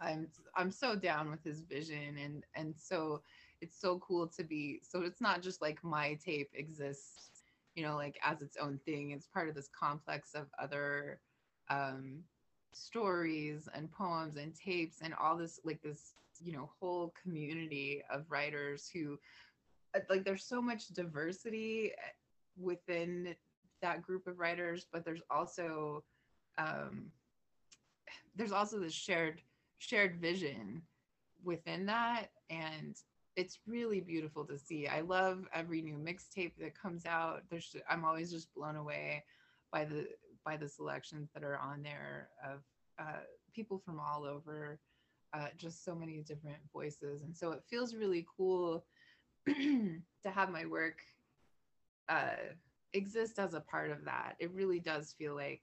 [0.00, 3.22] I'm I'm so down with his vision and and so
[3.60, 7.30] it's so cool to be so it's not just like my tape exists,
[7.74, 9.10] you know, like as its own thing.
[9.12, 11.20] It's part of this complex of other
[11.70, 12.24] um
[12.72, 18.24] stories and poems and tapes and all this like this you know whole community of
[18.28, 19.18] writers who
[19.94, 22.10] uh, like there's so much diversity eh,
[22.60, 23.34] within
[23.80, 26.02] that group of writers but there's also
[26.58, 27.06] um
[28.34, 29.40] there's also this shared
[29.88, 30.82] shared vision
[31.44, 32.96] within that and
[33.36, 34.86] it's really beautiful to see.
[34.86, 37.42] I love every new mixtape that comes out.
[37.50, 39.24] There's I'm always just blown away
[39.72, 40.06] by the
[40.44, 42.60] by the selections that are on there of
[42.98, 43.22] uh,
[43.54, 44.78] people from all over,
[45.32, 48.84] uh, just so many different voices, and so it feels really cool
[49.46, 50.98] to have my work
[52.08, 52.36] uh,
[52.92, 54.36] exist as a part of that.
[54.38, 55.62] It really does feel like.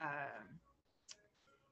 [0.00, 0.60] Um,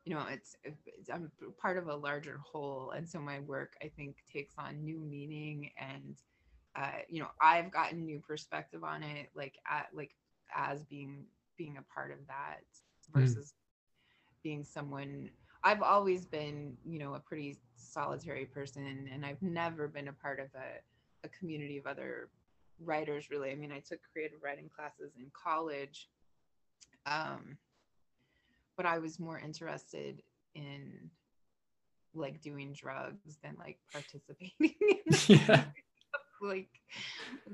[0.07, 1.31] you know it's, it's, i'm
[1.61, 5.71] part of a larger whole and so my work i think takes on new meaning
[5.79, 6.17] and
[6.77, 10.15] uh, you know i've gotten new perspective on it like at like
[10.57, 11.25] as being
[11.59, 12.61] being a part of that
[13.13, 13.21] hmm.
[13.21, 14.43] versus mm.
[14.43, 15.29] being someone
[15.65, 20.39] i've always been you know a pretty solitary person and i've never been a part
[20.39, 22.29] of a, a community of other
[22.85, 26.09] writers really i mean i took creative writing classes in college
[27.07, 27.57] um,
[28.77, 30.23] but I was more interested
[30.55, 31.11] in
[32.17, 34.75] like doing drugs than like participating
[35.27, 35.65] yeah.
[36.43, 36.69] like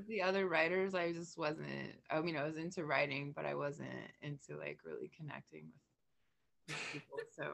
[0.07, 0.95] the other writers.
[0.95, 1.67] I just wasn't
[2.09, 3.89] i mean i was into writing but i wasn't
[4.21, 5.67] into like really connecting
[6.67, 7.53] with, with people so.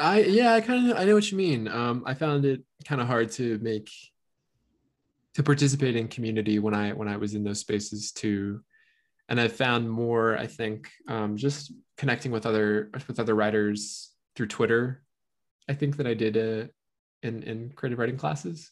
[0.00, 1.68] I yeah i kind of i know what you mean.
[1.68, 3.90] Um i found it kind of hard to make
[5.34, 8.60] to participate in community when i when i was in those spaces too.
[9.28, 14.46] And i found more i think um just connecting with other with other writers through
[14.46, 15.02] Twitter.
[15.68, 16.68] I think that I did uh,
[17.22, 18.70] in in creative writing classes,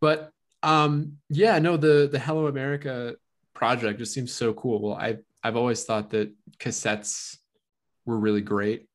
[0.00, 0.30] but
[0.62, 3.16] um, yeah, no, the the Hello America
[3.54, 4.80] project just seems so cool.
[4.80, 7.36] Well, I I've, I've always thought that cassettes
[8.06, 8.88] were really great.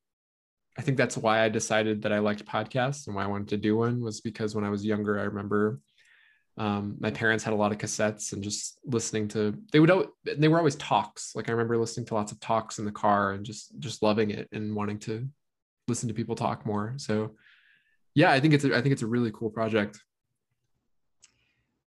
[0.76, 3.56] I think that's why I decided that I liked podcasts and why I wanted to
[3.56, 5.80] do one was because when I was younger, I remember
[6.58, 9.90] um, my parents had a lot of cassettes and just listening to they would
[10.36, 11.34] they were always talks.
[11.34, 14.30] Like i remember listening to lots of talks in the car and just just loving
[14.30, 15.28] it and wanting to
[15.86, 16.94] listen to people talk more.
[16.96, 17.36] So
[18.14, 20.00] yeah i think it's a, i think it's a really cool project.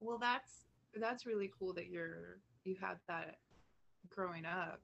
[0.00, 0.64] Well that's
[0.98, 3.36] that's really cool that you're you had that
[4.08, 4.80] growing up.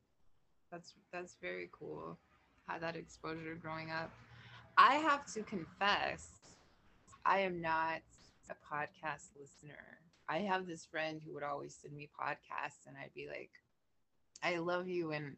[0.70, 2.18] That's that's very cool.
[2.68, 4.11] Had that exposure growing up.
[4.76, 6.28] I have to confess
[7.24, 8.01] i am not
[8.51, 10.01] a podcast listener.
[10.28, 13.51] I have this friend who would always send me podcasts, and I'd be like,
[14.42, 15.36] I love you and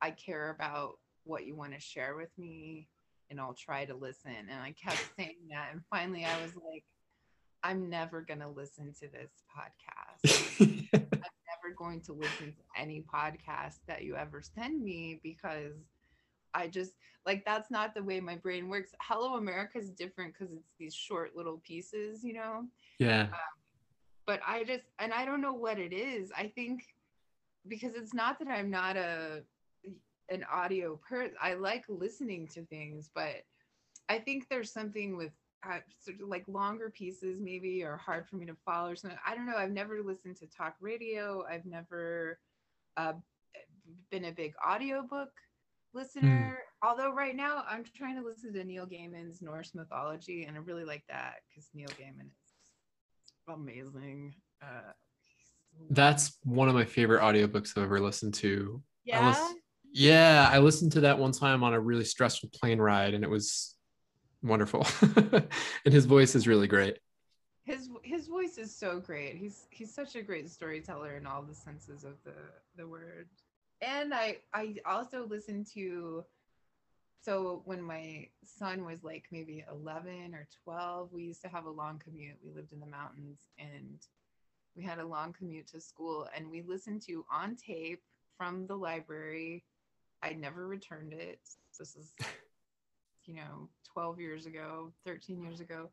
[0.00, 2.88] I care about what you want to share with me,
[3.30, 4.32] and I'll try to listen.
[4.50, 5.70] And I kept saying that.
[5.72, 6.84] And finally, I was like,
[7.62, 10.58] I'm never going to listen to this podcast.
[10.92, 15.74] I'm never going to listen to any podcast that you ever send me because
[16.54, 16.92] I just
[17.26, 18.92] like that's not the way my brain works.
[19.00, 22.64] Hello America is different because it's these short little pieces, you know?
[22.98, 23.22] Yeah.
[23.22, 23.58] Um,
[24.26, 26.32] but I just, and I don't know what it is.
[26.36, 26.84] I think
[27.66, 29.42] because it's not that I'm not a,
[30.30, 31.34] an audio person.
[31.40, 33.44] I like listening to things, but
[34.08, 35.32] I think there's something with
[35.68, 39.18] uh, sort of like longer pieces maybe or hard for me to follow or something.
[39.26, 39.56] I don't know.
[39.56, 41.44] I've never listened to talk radio.
[41.50, 42.38] I've never
[42.96, 43.14] uh,
[44.10, 45.30] been a big audiobook
[45.94, 46.58] listener.
[46.58, 46.88] Mm.
[46.88, 50.84] Although right now I'm trying to listen to Neil Gaiman's Norse mythology, and I really
[50.84, 54.34] like that because Neil Gaiman is amazing.
[54.62, 54.92] Uh,
[55.90, 58.82] That's one of my favorite audiobooks I've ever listened to.
[59.04, 59.34] Yeah.
[59.34, 59.54] I
[59.92, 63.30] yeah, I listened to that one time on a really stressful plane ride, and it
[63.30, 63.74] was
[64.42, 64.86] wonderful.
[65.84, 66.98] and his voice is really great.
[67.64, 69.36] His his voice is so great.
[69.36, 72.34] He's he's such a great storyteller in all the senses of the
[72.76, 73.28] the word
[73.80, 76.24] and I I also listened to
[77.20, 81.70] so when my son was like maybe 11 or 12 we used to have a
[81.70, 82.36] long commute.
[82.44, 83.98] We lived in the mountains and
[84.76, 86.28] we had a long commute to school.
[86.34, 88.02] And we listened to on tape
[88.36, 89.64] from the library.
[90.22, 91.40] I never returned it.
[91.78, 92.14] This is
[93.26, 95.90] you know 12 years ago 13 years ago.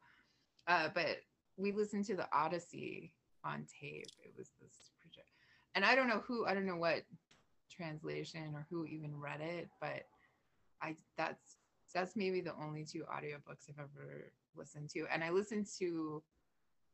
[0.68, 1.18] Uh, but
[1.58, 3.12] we listened to the odyssey
[3.44, 4.08] on tape.
[4.24, 5.30] It was this project.
[5.76, 7.04] And i don't know who i don't know what
[7.76, 10.06] translation or who even read it, but
[10.82, 11.58] I that's
[11.94, 15.06] that's maybe the only two audiobooks I've ever listened to.
[15.12, 16.22] And I listened to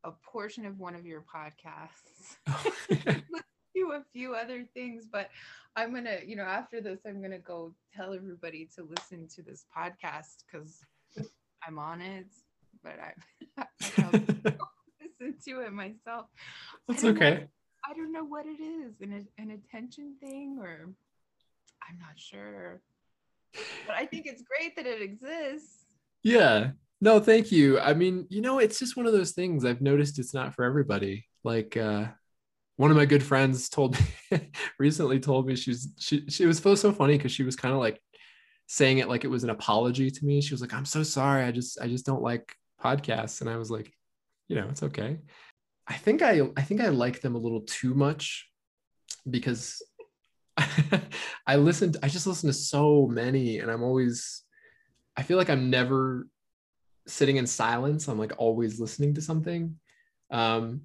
[0.03, 2.37] a portion of one of your podcasts.
[3.73, 5.29] do a few other things, but
[5.75, 9.65] I'm gonna, you know, after this, I'm gonna go tell everybody to listen to this
[9.75, 10.81] podcast because
[11.65, 12.27] I'm on it,
[12.83, 13.13] but I,
[13.97, 14.21] I
[15.19, 16.27] listen to it myself.
[16.87, 17.47] That's okay.
[17.85, 20.89] I don't know what it is, an, an attention thing, or
[21.89, 22.81] I'm not sure.
[23.87, 25.85] But I think it's great that it exists.
[26.23, 26.71] Yeah.
[27.01, 27.79] No, thank you.
[27.79, 30.63] I mean, you know, it's just one of those things I've noticed it's not for
[30.63, 31.25] everybody.
[31.43, 32.05] Like, uh,
[32.77, 33.97] one of my good friends told
[34.31, 37.79] me recently told me she's she she was so funny because she was kind of
[37.79, 38.01] like
[38.67, 40.41] saying it like it was an apology to me.
[40.41, 41.43] She was like, "I'm so sorry.
[41.43, 43.91] I just I just don't like podcasts." And I was like,
[44.47, 45.19] "You know, it's okay."
[45.87, 48.49] I think I I think I like them a little too much
[49.29, 49.81] because
[51.47, 54.43] I listened I just listen to so many and I'm always
[55.17, 56.27] I feel like I'm never
[57.07, 58.07] sitting in silence.
[58.07, 59.77] I'm like always listening to something.
[60.29, 60.81] Um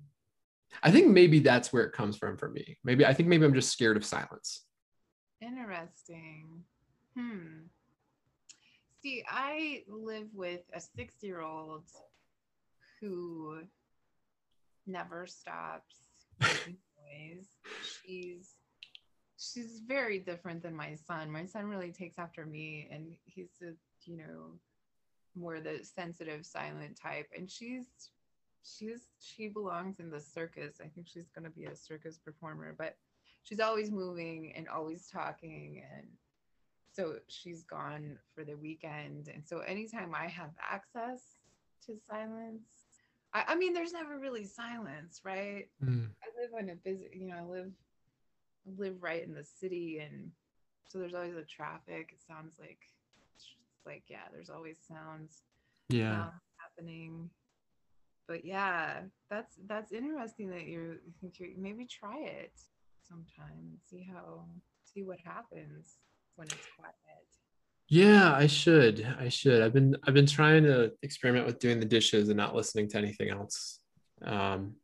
[0.82, 2.78] I think maybe that's where it comes from for me.
[2.84, 4.64] Maybe I think maybe I'm just scared of silence.
[5.40, 6.64] Interesting.
[7.16, 7.66] Hmm.
[9.03, 11.84] See, I live with a six year old
[13.01, 13.61] who
[14.87, 16.03] never stops.
[18.05, 18.55] She's
[19.39, 21.30] she's very different than my son.
[21.30, 23.72] My son really takes after me and he's a,
[24.11, 24.59] you know,
[25.34, 27.87] more the sensitive silent type and she's
[28.62, 30.80] she's she belongs in the circus.
[30.82, 32.97] I think she's going to be a circus performer, but
[33.47, 36.07] she's always moving and always talking and
[36.93, 41.37] so she's gone for the weekend and so anytime i have access
[41.84, 42.76] to silence
[43.35, 46.09] i, I mean there's never really silence right Mm.
[46.22, 47.70] i live on a busy you know i live
[48.77, 50.31] live right in the city and
[50.89, 52.79] so there's always a traffic it sounds like
[53.35, 53.47] it's
[53.85, 55.43] like yeah there's always sounds
[55.89, 56.22] Yeah.
[56.24, 57.31] um, happening
[58.27, 62.53] but yeah that's that's interesting that you think you maybe try it
[63.07, 64.45] sometime and see how
[64.85, 65.99] see what happens
[66.35, 66.95] when it's quiet
[67.89, 69.07] Yeah, I should.
[69.18, 69.62] I should.
[69.62, 72.99] I've been I've been trying to experiment with doing the dishes and not listening to
[72.99, 73.78] anything else.
[74.24, 74.74] Um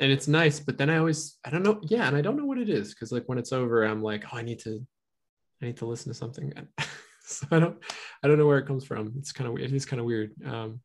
[0.00, 1.80] and it's nice, but then I always I don't know.
[1.82, 4.24] Yeah, and I don't know what it is because like when it's over, I'm like,
[4.32, 4.84] oh, I need to
[5.62, 6.52] I need to listen to something.
[7.24, 7.76] so I don't
[8.22, 9.12] I don't know where it comes from.
[9.18, 10.32] It's kind of it is kind of weird.
[10.46, 10.80] Um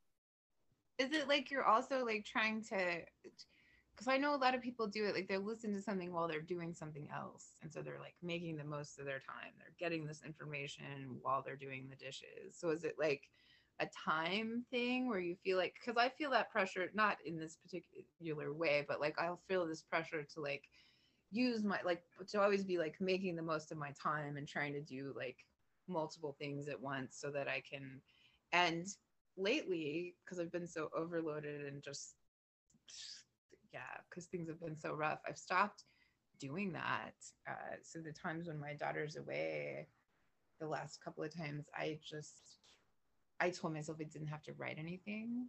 [0.97, 2.99] is it like you're also like trying to
[4.00, 6.28] because i know a lot of people do it like they'll listen to something while
[6.28, 9.52] they're doing something else and so they're like making the most of their time.
[9.58, 12.56] They're getting this information while they're doing the dishes.
[12.56, 13.30] So is it like
[13.82, 17.58] a time thing where you feel like because i feel that pressure not in this
[17.58, 20.70] particular way but like i'll feel this pressure to like
[21.32, 24.74] use my like to always be like making the most of my time and trying
[24.74, 25.45] to do like
[25.88, 28.02] multiple things at once so that i can
[28.52, 28.88] and
[29.38, 32.16] lately because i've been so overloaded and just
[33.74, 35.20] yeah because things have been so rough.
[35.28, 35.84] I've stopped
[36.39, 37.13] doing that
[37.47, 39.88] uh, so the times when my daughter's away
[40.59, 42.57] the last couple of times i just
[43.39, 45.47] i told myself i didn't have to write anything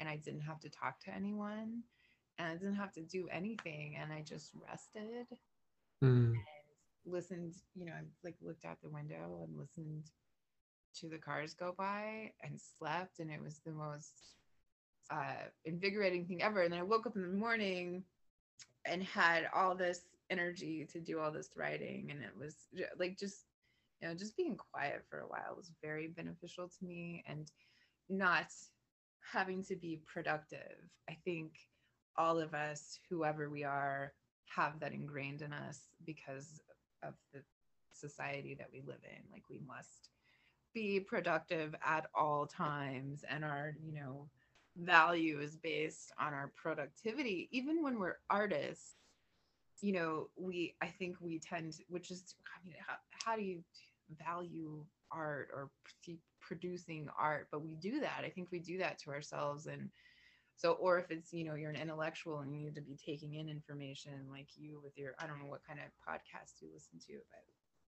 [0.00, 1.82] and i didn't have to talk to anyone
[2.38, 5.26] and i didn't have to do anything and i just rested
[6.02, 6.34] mm,
[7.04, 10.10] listened you know I, like looked out the window and listened
[10.96, 14.36] to the cars go by and slept and it was the most
[15.10, 16.62] uh, invigorating thing ever.
[16.62, 18.04] And then i woke up in the morning
[18.86, 20.00] and had all this
[20.30, 22.08] energy to do all this writing.
[22.10, 22.56] And it was
[22.98, 23.44] like just
[24.00, 27.24] you know just being quiet for a while was very beneficial to me.
[27.26, 27.50] And
[28.08, 28.52] not
[29.32, 30.90] having to be productive.
[31.08, 31.52] I think
[32.16, 34.12] all of us whoever we are
[34.46, 36.60] have that ingrained in us because
[37.02, 37.40] of the
[37.92, 39.22] society that we live in.
[39.32, 40.10] Like we must
[40.74, 43.24] be productive at all times.
[43.28, 44.28] And our you know
[44.76, 48.94] value is based on our productivity even when we're artists
[49.80, 52.94] you know we i think we tend which is i mean how,
[53.24, 53.62] how do you
[54.26, 55.70] value art or
[56.40, 57.48] producing art?
[57.50, 58.22] But we do that.
[58.24, 59.66] I think we do that to ourselves.
[59.66, 59.90] And
[60.56, 63.34] so or if it's you know you're an intellectual and you need to be taking
[63.34, 66.98] in information like you with your i don't know what kind of podcast you listen
[67.00, 67.40] to but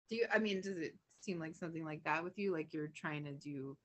[0.08, 2.52] do you i mean does it seem like something like that with you?
[2.52, 3.76] Like you're trying to do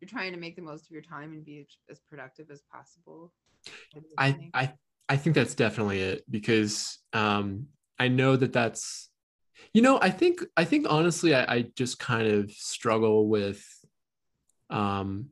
[0.00, 3.32] you're trying to make the most of your time and be as productive as possible
[4.18, 4.50] I?
[4.52, 4.72] I
[5.08, 7.66] I think that's definitely it because um
[7.98, 9.10] I know that that's
[9.72, 13.64] you know I think I think honestly I, I just kind of struggle with
[14.70, 15.30] um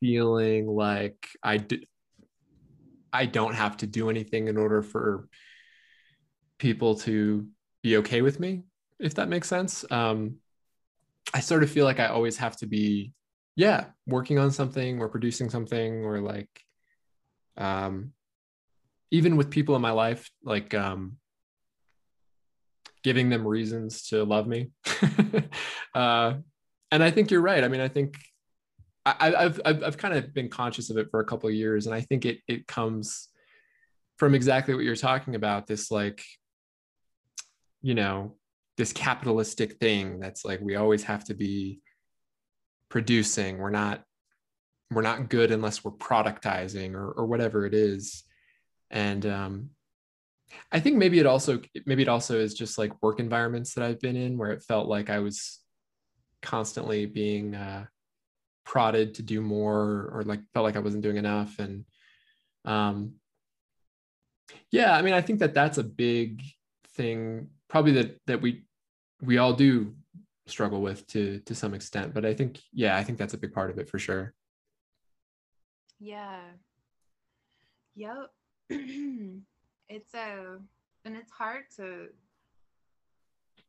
[0.00, 1.28] feeling like
[3.12, 5.28] I don't have to do anything in order for
[6.58, 7.46] people to
[7.82, 8.62] be okay with me
[8.98, 10.36] if that makes sense um
[11.32, 13.12] I sort of feel like I always have to be
[13.56, 16.48] yeah working on something or producing something or like
[17.56, 18.12] um
[19.10, 21.16] even with people in my life like um
[23.02, 24.70] giving them reasons to love me
[25.94, 26.34] uh
[26.92, 28.16] and i think you're right i mean i think
[29.06, 31.86] I, I've, I've I've kind of been conscious of it for a couple of years,
[31.86, 33.28] and I think it it comes
[34.18, 35.66] from exactly what you're talking about.
[35.66, 36.22] This like,
[37.80, 38.36] you know,
[38.80, 41.80] this capitalistic thing that's like we always have to be
[42.88, 43.58] producing.
[43.58, 44.02] We're not
[44.90, 48.24] we're not good unless we're productizing or or whatever it is.
[48.90, 49.70] And um,
[50.72, 54.00] I think maybe it also maybe it also is just like work environments that I've
[54.00, 55.58] been in where it felt like I was
[56.40, 57.84] constantly being uh,
[58.64, 61.84] prodded to do more or like felt like I wasn't doing enough and
[62.64, 63.14] um
[64.70, 66.42] yeah I mean I think that that's a big
[66.94, 68.64] thing probably that that we
[69.22, 69.94] we all do
[70.46, 73.52] struggle with to to some extent but I think yeah I think that's a big
[73.52, 74.34] part of it for sure.
[75.98, 76.40] Yeah.
[77.94, 78.30] Yep
[78.70, 80.58] it's a
[81.04, 82.08] and it's hard to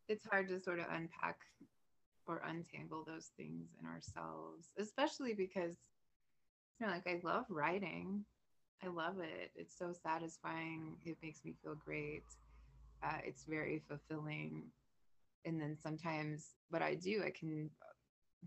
[0.07, 1.39] it's hard to sort of unpack
[2.27, 5.75] or untangle those things in ourselves especially because
[6.79, 8.23] you know like i love writing.
[8.83, 9.51] I love it.
[9.55, 10.97] It's so satisfying.
[11.05, 12.23] It makes me feel great.
[13.03, 14.63] Uh, it's very fulfilling
[15.45, 17.69] and then sometimes what i do i can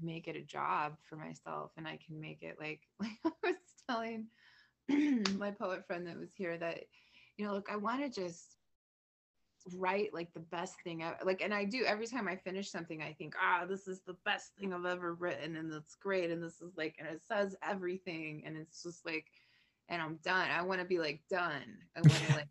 [0.02, 3.56] make it a job for myself and i can make it like like i was
[3.88, 4.26] telling
[5.38, 6.80] my poet friend that was here that
[7.36, 8.56] you know, look, I want to just
[9.76, 13.02] write like the best thing I like and I do every time I finish something
[13.02, 16.42] I think ah this is the best thing I've ever written and it's great and
[16.42, 19.24] this is like and it says everything and it's just like
[19.88, 20.50] and I'm done.
[20.50, 21.78] I want to be like done.
[21.96, 22.48] I want to like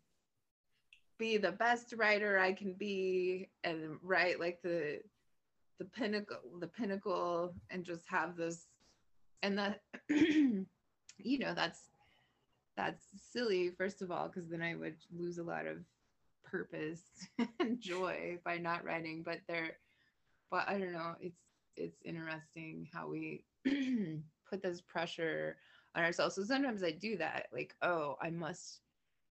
[1.18, 5.00] be the best writer I can be and write like the
[5.78, 8.66] the pinnacle the pinnacle and just have this
[9.42, 10.66] and that you
[11.18, 11.80] know that's
[12.76, 15.78] that's silly first of all because then i would lose a lot of
[16.44, 17.02] purpose
[17.60, 19.76] and joy by not writing but there
[20.50, 21.40] but i don't know it's
[21.76, 23.44] it's interesting how we
[24.48, 25.56] put this pressure
[25.96, 26.34] on ourselves.
[26.34, 28.80] So sometimes i do that like oh i must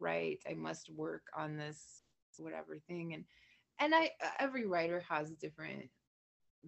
[0.03, 2.03] write i must work on this
[2.39, 3.25] whatever thing and
[3.79, 5.89] and i every writer has different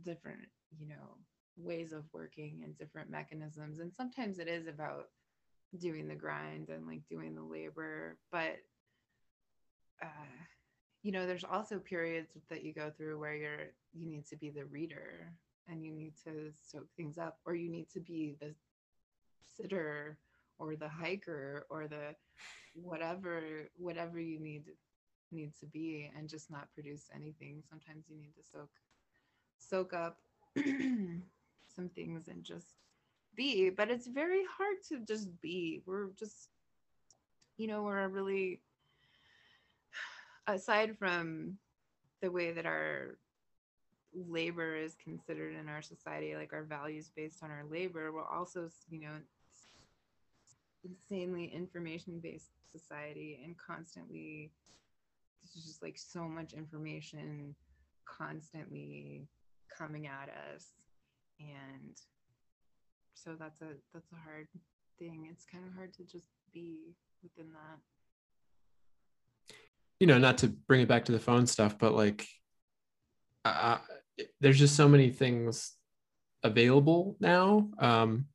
[0.04, 0.46] different
[0.78, 1.16] you know
[1.56, 5.08] ways of working and different mechanisms and sometimes it is about
[5.78, 8.56] doing the grind and like doing the labor but
[10.02, 10.36] uh
[11.02, 14.50] you know there's also periods that you go through where you're you need to be
[14.50, 15.32] the reader
[15.68, 18.54] and you need to soak things up or you need to be the
[19.46, 20.18] sitter
[20.58, 22.14] or the hiker or the
[22.74, 23.40] whatever
[23.76, 24.64] whatever you need
[25.30, 28.70] need to be and just not produce anything sometimes you need to soak
[29.58, 30.18] soak up
[30.56, 32.74] some things and just
[33.36, 35.82] be, but it's very hard to just be.
[35.86, 36.48] We're just,
[37.56, 38.60] you know, we're really,
[40.46, 41.58] aside from
[42.20, 43.16] the way that our
[44.14, 48.68] labor is considered in our society, like our values based on our labor, we're also,
[48.90, 49.16] you know,
[50.84, 54.50] insanely information based society and constantly
[55.42, 57.54] there's just like so much information
[58.06, 59.26] constantly
[59.76, 60.72] coming at us.
[61.40, 61.96] And
[63.14, 64.48] so that's a that's a hard
[64.98, 65.28] thing.
[65.30, 67.78] It's kind of hard to just be within that.
[70.00, 72.26] You know not to bring it back to the phone stuff but like
[73.44, 73.78] uh,
[74.40, 75.74] there's just so many things
[76.42, 77.68] available now.
[77.78, 78.26] Um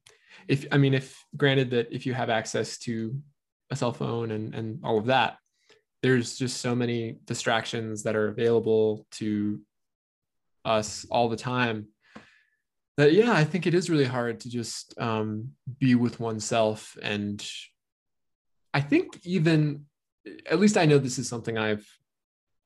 [0.47, 3.15] if i mean if granted that if you have access to
[3.71, 5.37] a cell phone and and all of that
[6.01, 9.59] there's just so many distractions that are available to
[10.65, 11.87] us all the time
[12.97, 16.97] that yeah i think it is really hard to just um, be with oneself.
[17.01, 17.45] And
[18.73, 19.85] i think even
[20.45, 21.87] at least i know this is something i've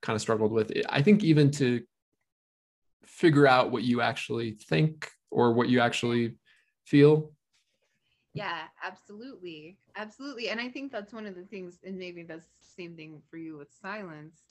[0.04, 0.72] kind of struggled with.
[0.90, 1.82] I think even to
[3.06, 6.36] figure out what you actually think or what you actually
[6.86, 7.32] feel
[8.34, 12.82] yeah absolutely absolutely and i think that's one of the things and maybe that's the
[12.82, 14.42] same thing for you with silence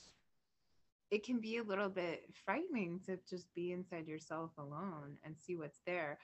[1.13, 5.55] it can be a little bit frightening to just be inside yourself alone and see
[5.55, 6.17] what's there.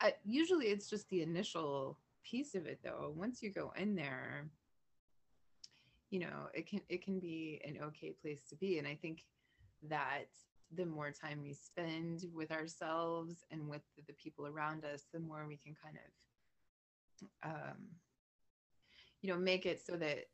[0.00, 3.14] Uh, usually it's just the initial piece of it though.
[3.16, 4.48] Once you go in there,
[6.10, 9.22] you know, it can it can be an okay place to be and I think
[9.88, 10.26] that
[10.74, 15.46] the more time we spend with ourselves and with the people around us, the more
[15.46, 16.10] we can kind of
[17.42, 17.76] um
[19.22, 20.26] you know, make it so that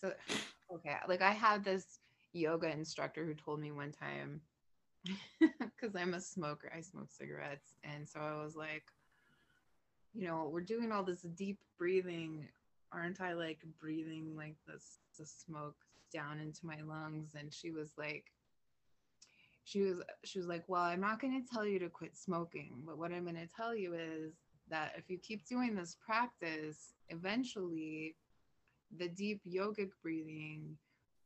[0.00, 0.12] so
[0.74, 1.98] okay, like I have this
[2.32, 4.40] yoga instructor who told me one time
[5.40, 7.74] because I'm a smoker, I smoke cigarettes.
[7.84, 8.84] And so I was like,
[10.14, 12.48] you know, we're doing all this deep breathing.
[12.92, 15.76] Aren't I like breathing like this the smoke
[16.12, 17.34] down into my lungs?
[17.38, 18.24] And she was like,
[19.64, 22.98] she was she was like, Well, I'm not gonna tell you to quit smoking, but
[22.98, 24.32] what I'm gonna tell you is
[24.70, 28.16] that if you keep doing this practice, eventually
[28.96, 30.76] the deep yogic breathing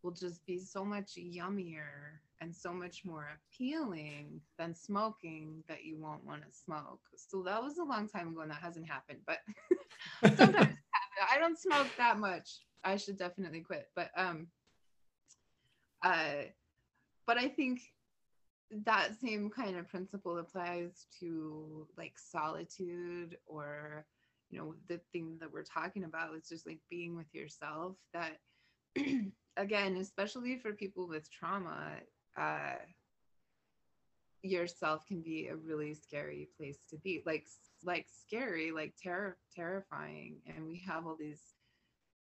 [0.03, 5.97] will just be so much yummier and so much more appealing than smoking that you
[5.99, 7.01] won't want to smoke.
[7.17, 9.39] So that was a long time ago and that hasn't happened, but
[10.37, 10.77] sometimes
[11.31, 13.89] I don't smoke that much, I should definitely quit.
[13.97, 14.47] But um
[16.03, 16.45] uh
[17.27, 17.81] but I think
[18.85, 24.05] that same kind of principle applies to like solitude or
[24.51, 28.39] you know the thing that we're talking about is just like being with yourself that
[29.57, 31.93] again especially for people with trauma
[32.37, 32.77] uh
[34.43, 37.47] yourself can be a really scary place to be like
[37.85, 40.37] like scary like terror terrifying.
[40.47, 41.43] And we have all these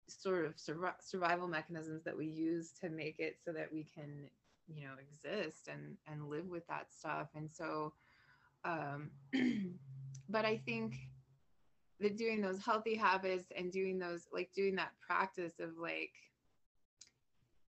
[0.07, 4.29] sort of sur- survival mechanisms that we use to make it so that we can
[4.67, 7.93] you know exist and and live with that stuff and so
[8.63, 9.11] um
[10.29, 10.95] but i think
[11.99, 16.11] that doing those healthy habits and doing those like doing that practice of like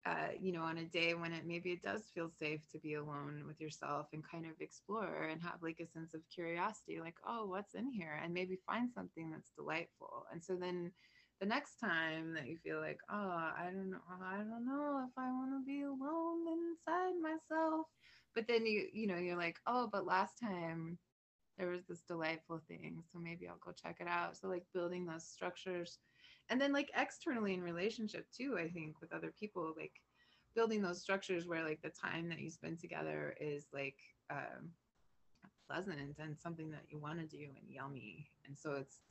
[0.07, 2.93] uh, you know, on a day when it maybe it does feel safe to be
[2.93, 7.17] alone with yourself and kind of explore and have like a sense of curiosity, like,
[7.27, 8.17] oh, what's in here?
[8.23, 10.25] And maybe find something that's delightful.
[10.31, 10.91] And so then
[11.39, 15.11] the next time that you feel like, oh, I don't know, I don't know if
[15.17, 17.87] I want to be alone inside myself.
[18.35, 20.97] But then you, you know, you're like, oh, but last time
[21.57, 23.03] there was this delightful thing.
[23.11, 24.37] So maybe I'll go check it out.
[24.37, 25.99] So like building those structures
[26.49, 29.93] and then like externally in relationship too i think with other people like
[30.55, 33.97] building those structures where like the time that you spend together is like
[34.31, 34.71] um,
[35.69, 39.01] pleasant and something that you want to do and yummy and so it's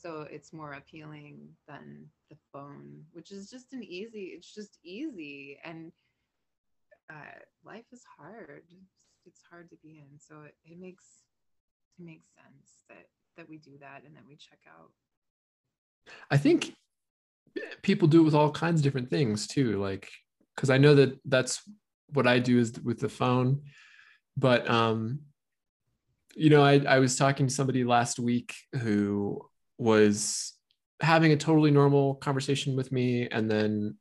[0.00, 5.58] so it's more appealing than the phone which is just an easy it's just easy
[5.64, 5.92] and
[7.10, 8.64] uh, life is hard
[9.26, 11.04] it's hard to be in so it, it makes
[11.98, 14.90] it makes sense that that we do that and that we check out
[16.30, 16.74] I think
[17.82, 19.80] people do it with all kinds of different things too.
[19.80, 20.10] Like,
[20.54, 21.62] because I know that that's
[22.12, 23.62] what I do is with the phone.
[24.36, 25.20] But um,
[26.34, 29.40] you know, I, I was talking to somebody last week who
[29.78, 30.52] was
[31.00, 33.96] having a totally normal conversation with me, and then,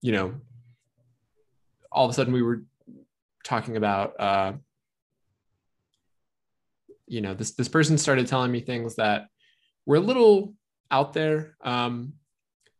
[0.00, 0.34] you know,
[1.90, 2.64] all of a sudden we were
[3.44, 4.52] talking about uh,
[7.08, 9.26] you know, this this person started telling me things that
[9.86, 10.54] we're a little
[10.90, 11.56] out there.
[11.62, 12.14] Um,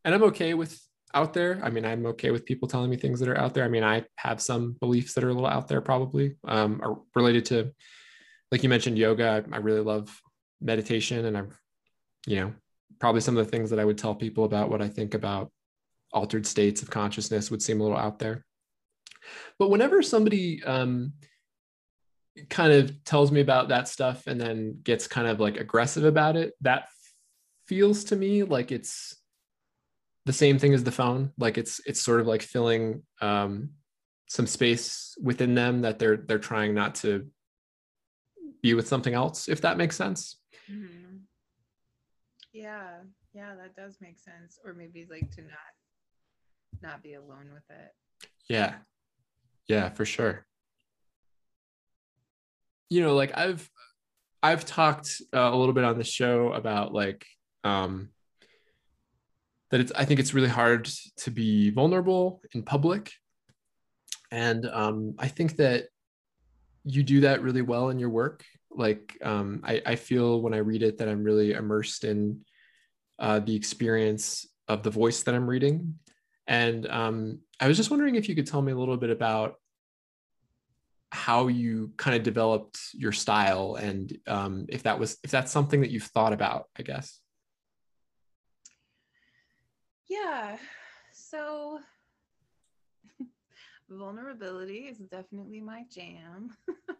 [0.04, 0.80] and I'm okay with
[1.14, 1.60] out there.
[1.62, 3.64] I mean, I'm okay with people telling me things that are out there.
[3.64, 6.98] I mean, I have some beliefs that are a little out there, probably um, are
[7.14, 7.72] related to,
[8.52, 9.44] like you mentioned, yoga.
[9.50, 10.20] I, I really love
[10.60, 11.60] meditation, and I've,
[12.26, 12.54] you know,
[12.98, 15.50] probably some of the things that I would tell people about what I think about
[16.12, 18.44] altered states of consciousness would seem a little out there.
[19.58, 21.12] But whenever somebody um,
[22.48, 26.36] kind of tells me about that stuff and then gets kind of like aggressive about
[26.36, 26.88] it, that
[27.66, 29.16] feels to me like it's
[30.24, 31.32] the same thing as the phone.
[31.38, 33.70] Like it's it's sort of like filling um,
[34.28, 37.26] some space within them that they're they're trying not to
[38.62, 40.37] be with something else if that makes sense
[40.70, 41.16] mm-hmm.
[42.52, 42.98] yeah.
[43.34, 44.58] Yeah that does make sense.
[44.64, 45.72] Or maybe like to not
[46.82, 47.92] not be alone with it.
[48.48, 48.74] Yeah.
[49.66, 50.46] Yeah for sure.
[52.90, 53.68] You know like i've
[54.42, 57.26] i've talked uh, a little bit on the show about like
[57.64, 58.08] um,
[59.70, 60.88] that it's i think it's really hard
[61.18, 63.12] to be vulnerable in public.
[64.30, 65.88] And um, i think that
[66.84, 68.44] you do that really well in your work
[68.78, 72.40] like um, I, I, feel when i read it that i'm really immersed in
[73.18, 75.98] uh, the experience of the voice that i'm reading.
[76.46, 79.56] And um, i was just wondering if you could tell me a little bit about
[81.10, 85.80] how you kind of developed your style and um, if that was if that's something
[85.80, 87.20] that you've thought about i guess.
[90.08, 90.56] Yeah.
[91.12, 91.80] So
[93.90, 96.50] vulnerability is definitely my jam.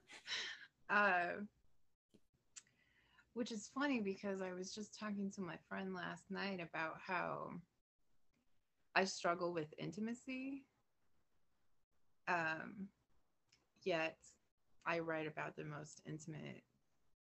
[0.91, 1.43] Uh,
[3.39, 7.49] which is funny because i was just talking to my friend last night about how
[8.97, 10.65] i struggle with intimacy.
[12.27, 12.89] Um,
[13.85, 14.17] yet
[14.85, 16.65] i write about the most intimate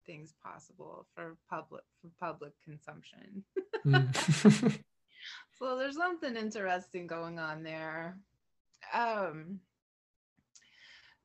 [0.07, 3.45] things possible for public for public consumption.
[3.87, 4.13] Mm.
[5.57, 8.19] so there's something interesting going on there.
[8.93, 9.61] Um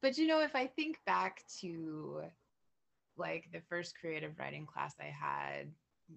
[0.03, 2.21] but you know if i think back to
[3.17, 5.71] like the first creative writing class i had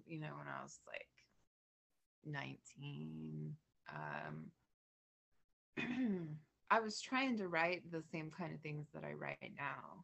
[0.05, 1.07] you know when i was like
[2.25, 3.55] 19
[3.89, 4.51] um
[6.69, 10.03] i was trying to write the same kind of things that i write now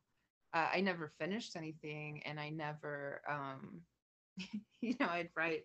[0.53, 3.81] uh, i never finished anything and i never um
[4.81, 5.63] you know i'd write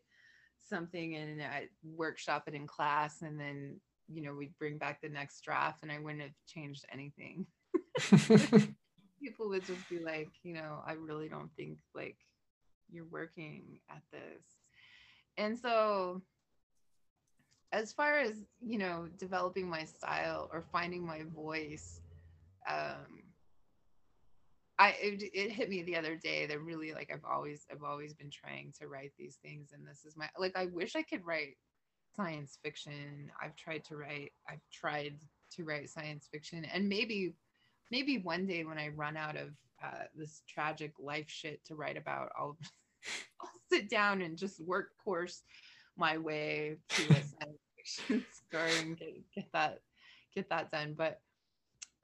[0.69, 5.09] something and I workshop it in class and then you know we'd bring back the
[5.09, 7.47] next draft and I wouldn't have changed anything.
[9.21, 12.17] People would just be like, you know, I really don't think like
[12.91, 14.43] you're working at this.
[15.37, 16.23] And so
[17.73, 22.01] as far as you know developing my style or finding my voice
[22.69, 23.23] um
[24.79, 28.15] i it, it hit me the other day that really like i've always i've always
[28.15, 31.25] been trying to write these things and this is my like i wish i could
[31.27, 31.57] write
[32.17, 35.15] science fiction i've tried to write i've tried
[35.51, 37.35] to write science fiction and maybe
[37.91, 39.49] maybe one day when i run out of
[39.85, 42.57] uh, this tragic life shit to write about i'll
[43.41, 45.43] i'll sit down and just work course
[45.99, 49.81] my way to a science fiction story and get, get that
[50.35, 50.95] get that done.
[50.97, 51.21] But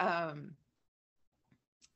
[0.01, 0.55] um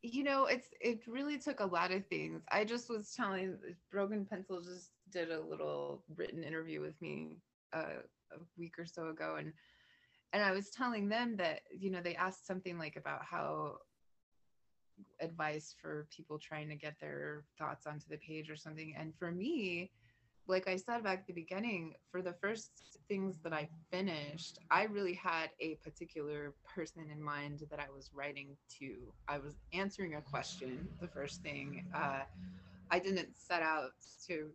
[0.01, 2.43] you know it's it really took a lot of things.
[2.51, 3.59] I just was telling
[3.91, 7.39] broken pencil just did a little written interview with me
[7.73, 9.53] uh, a week or so ago and
[10.33, 13.77] and i was telling them that you know they asked something like about how
[15.21, 19.31] advice for people trying to get their thoughts onto the page or something and for
[19.31, 19.91] me
[20.49, 22.71] like I said back at the beginning, for the first
[23.07, 28.11] things that I finished, I really had a particular person in mind that I was
[28.15, 28.95] writing to.
[29.29, 31.85] I was answering a question, the first thing.
[31.95, 32.23] Uh,
[32.91, 33.91] I didn't set out
[34.27, 34.49] to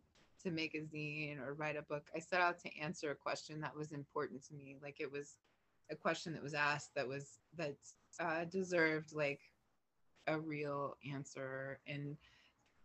[0.44, 2.08] to make a zine or write a book.
[2.14, 4.76] I set out to answer a question that was important to me.
[4.82, 5.38] Like it was
[5.94, 7.76] a question that was asked that was that
[8.20, 9.40] uh, deserved like
[10.28, 12.18] a real answer, and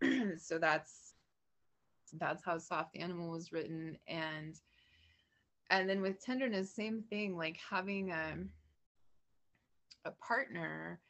[0.40, 1.14] so that's
[2.14, 3.98] that's how soft animal was written.
[4.06, 4.54] And
[5.70, 8.36] and then with tenderness same thing like having a,
[10.04, 11.00] a partner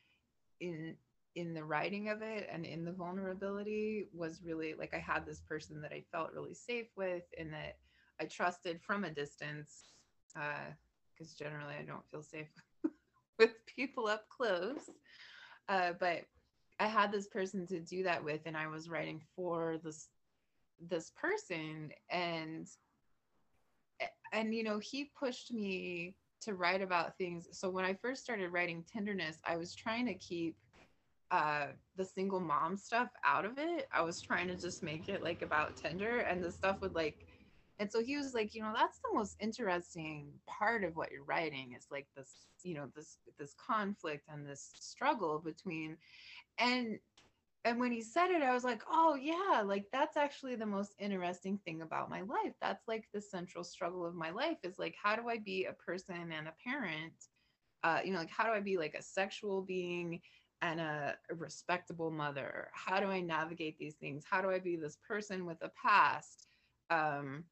[0.60, 0.96] in
[1.36, 5.40] in the writing of it and in the vulnerability was really like i had this
[5.40, 7.76] person that i felt really safe with and that
[8.20, 9.92] i trusted from a distance
[11.18, 12.48] because generally i don't feel safe
[13.38, 14.90] with people up close.
[15.68, 16.22] Uh, but
[16.80, 20.08] i had this person to do that with and i was writing for this
[20.88, 22.68] this person and
[24.32, 27.48] and you know he pushed me to write about things.
[27.52, 30.56] So when i first started writing tenderness i was trying to keep
[31.30, 31.66] uh
[31.96, 33.86] the single mom stuff out of it.
[33.92, 37.27] I was trying to just make it like about tender and the stuff would like
[37.78, 41.24] and so he was like you know that's the most interesting part of what you're
[41.24, 45.96] writing is like this you know this this conflict and this struggle between
[46.58, 46.98] and
[47.64, 50.94] and when he said it, I was like, oh, yeah, like that's actually the most
[50.98, 52.54] interesting thing about my life.
[52.62, 55.72] That's like the central struggle of my life is like, how do I be a
[55.72, 57.12] person and a parent?
[57.82, 60.20] Uh, you know, like, how do I be like a sexual being
[60.62, 62.68] and a, a respectable mother?
[62.72, 64.24] How do I navigate these things?
[64.28, 66.46] How do I be this person with a past
[66.90, 67.44] um,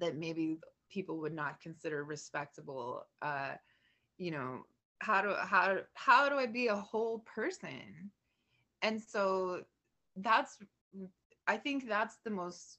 [0.00, 0.58] that maybe
[0.90, 3.06] people would not consider respectable?
[3.20, 3.52] Uh,
[4.18, 4.62] you know,
[5.00, 8.10] how do how how do I be a whole person?
[8.82, 9.62] and so
[10.16, 10.58] that's
[11.46, 12.78] i think that's the most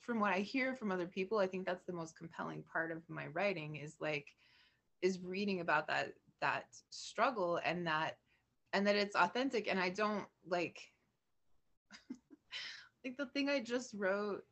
[0.00, 2.98] from what i hear from other people i think that's the most compelling part of
[3.08, 4.28] my writing is like
[5.00, 8.18] is reading about that that struggle and that
[8.72, 10.80] and that it's authentic and i don't like
[13.04, 14.44] like the thing i just wrote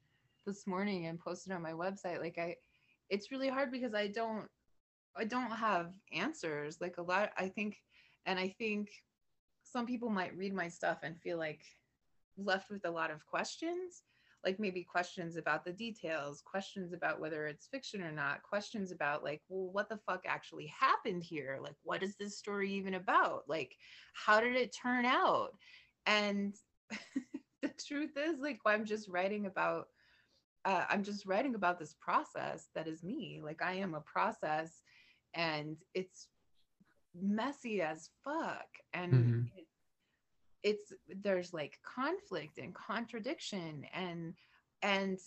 [0.46, 2.54] this morning and posted on my website like i
[3.08, 4.46] it's really hard because i don't
[5.16, 7.76] i don't have answers like a lot i think
[8.26, 8.88] and i think
[9.62, 11.60] some people might read my stuff and feel like
[12.36, 14.02] left with a lot of questions
[14.44, 19.22] like maybe questions about the details questions about whether it's fiction or not questions about
[19.22, 21.58] like well what the fuck actually happened here?
[21.62, 23.42] Like what is this story even about?
[23.48, 23.76] Like
[24.14, 25.50] how did it turn out?
[26.06, 26.54] And
[27.62, 29.88] the truth is like i'm just writing about
[30.64, 34.82] uh, i'm just writing about this process that is me like i am a process
[35.34, 36.28] and it's
[37.20, 39.40] messy as fuck and mm-hmm.
[39.56, 39.66] it,
[40.62, 40.92] it's
[41.22, 44.34] there's like conflict and contradiction and
[44.82, 45.18] and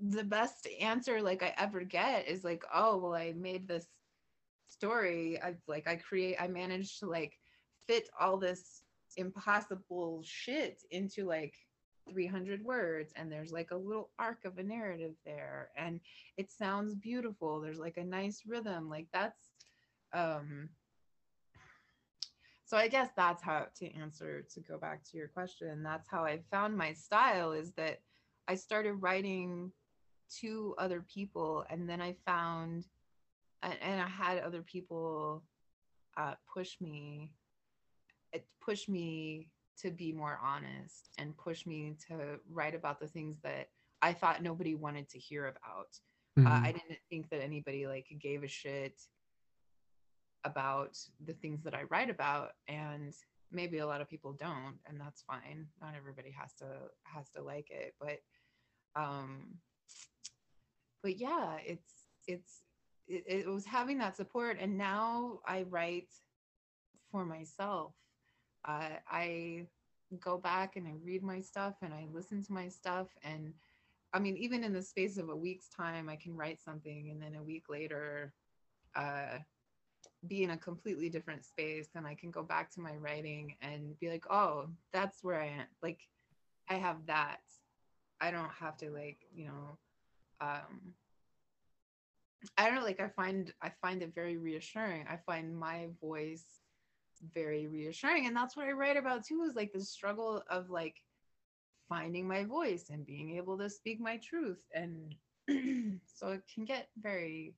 [0.00, 3.86] the best answer like i ever get is like oh well i made this
[4.68, 7.38] story i like i create i managed to like
[7.86, 8.82] fit all this
[9.16, 11.54] impossible shit into like
[12.08, 16.00] 300 words and there's like a little arc of a narrative there and
[16.36, 17.60] it sounds beautiful.
[17.60, 19.50] There's like a nice rhythm like that's
[20.12, 20.68] um
[22.64, 26.24] so i guess that's how to answer to go back to your question that's how
[26.24, 28.00] i found my style is that
[28.48, 29.70] i started writing
[30.28, 32.86] to other people and then i found
[33.62, 35.42] and i had other people
[36.16, 37.30] uh, push me
[38.32, 39.48] it pushed me
[39.82, 43.68] to be more honest and push me to write about the things that
[44.02, 45.88] i thought nobody wanted to hear about.
[46.38, 46.46] Mm-hmm.
[46.46, 49.00] uh, i didn't think that anybody like gave a shit
[50.44, 53.14] about the things that I write about and
[53.50, 55.66] maybe a lot of people don't and that's fine.
[55.80, 56.66] Not everybody has to
[57.04, 58.18] has to like it but
[58.96, 59.54] um
[61.02, 62.62] but yeah it's it's
[63.06, 66.08] it, it was having that support and now i write
[67.10, 67.92] for myself
[68.64, 69.66] uh, i
[70.20, 73.08] go back and i read my stuff and i listen to my stuff.
[73.22, 73.52] And
[74.12, 77.20] i mean even in the space of a week's time i can write something and
[77.20, 78.32] then a week later
[78.96, 79.38] uh,
[80.28, 83.98] be in a completely different space and i can go back to my writing and
[84.00, 85.66] be like oh that's where i am.
[85.82, 86.00] Like
[86.68, 87.40] i have that.
[88.20, 89.78] I don't have to like you know
[90.40, 90.94] um
[92.58, 95.06] I don't know, like I find I find it very reassuring.
[95.08, 96.44] I find my voice
[97.32, 98.26] very reassuring.
[98.26, 100.96] And that's what I write about too, is like the struggle of like
[101.88, 104.62] finding my voice and being able to speak my truth.
[104.74, 105.14] And
[106.06, 107.54] so it can get very,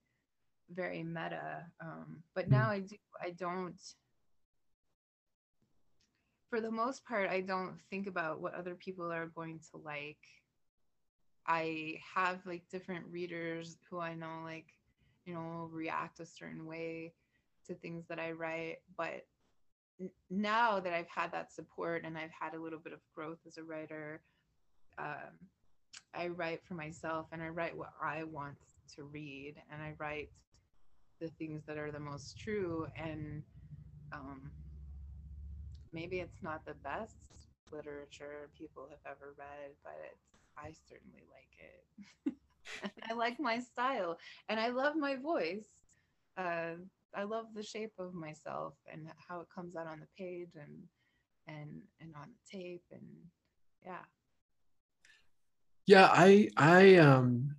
[0.70, 1.64] very meta.
[1.80, 3.80] Um, but now I do I don't
[6.50, 10.18] for the most part, I don't think about what other people are going to like.
[11.44, 14.66] I have like different readers who I know like
[15.26, 17.12] you know react a certain way
[17.66, 19.26] to things that i write but
[20.30, 23.56] now that i've had that support and i've had a little bit of growth as
[23.56, 24.20] a writer
[24.98, 25.32] um,
[26.14, 28.56] i write for myself and i write what i want
[28.94, 30.28] to read and i write
[31.20, 33.42] the things that are the most true and
[34.12, 34.50] um,
[35.92, 37.16] maybe it's not the best
[37.72, 40.14] literature people have ever read but
[40.58, 41.84] i certainly like it
[43.08, 44.18] I like my style
[44.48, 45.66] and I love my voice.
[46.36, 46.74] Uh,
[47.16, 50.82] I love the shape of myself and how it comes out on the page and
[51.48, 53.06] and and on the tape and
[53.84, 54.04] yeah.
[55.86, 57.56] Yeah, I I um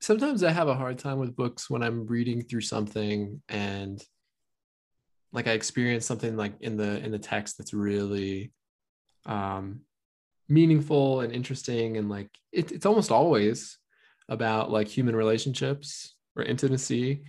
[0.00, 4.02] sometimes I have a hard time with books when I'm reading through something and
[5.32, 8.52] like I experience something like in the in the text that's really
[9.26, 9.80] um
[10.48, 13.78] meaningful and interesting and like it, it's almost always
[14.28, 17.24] about like human relationships or intimacy.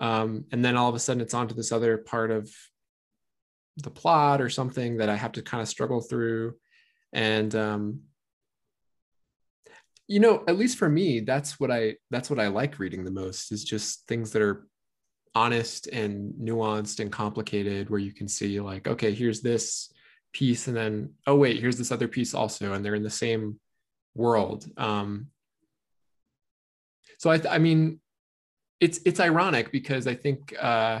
[0.00, 2.50] Um, and then all of a sudden it's onto this other part of
[3.78, 6.54] the plot or something that i have to kind of struggle through.
[7.12, 8.00] And um,
[10.08, 13.10] you know at least for me that's what i that's what i like reading the
[13.10, 14.66] most is just things that are
[15.34, 19.92] honest and nuanced and complicated where you can see like okay here's this
[20.32, 23.58] piece and then oh wait here's this other piece also and they're in the same
[24.14, 24.66] world.
[24.76, 25.28] Um
[27.18, 28.00] so i i mean
[28.80, 31.00] it's it's ironic because i think uh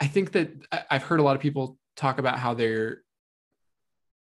[0.00, 0.50] i think that
[0.90, 3.02] i've heard a lot of people talk about how they're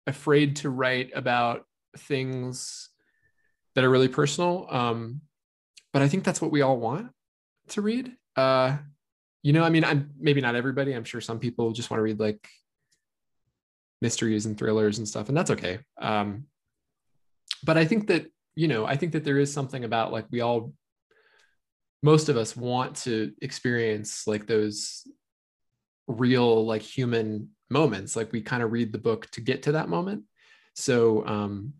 [0.07, 1.65] afraid to write about
[1.97, 2.89] things
[3.73, 5.21] that are really personal um
[5.93, 7.09] but i think that's what we all want
[7.67, 8.11] to read.
[8.35, 8.77] Uh
[9.43, 10.93] you know i mean i'm maybe not everybody.
[10.93, 12.47] I'm sure some people just want to read like
[14.01, 15.79] mysteries and thrillers and stuff and that's okay.
[15.99, 16.45] Um,
[17.63, 18.25] but i think that
[18.55, 20.73] you know i think that there is something about like we all
[22.01, 25.07] most of us want to experience like those
[26.07, 28.15] real like human moments.
[28.15, 30.23] Like we kind of read the book to get to that moment.
[30.75, 31.73] So um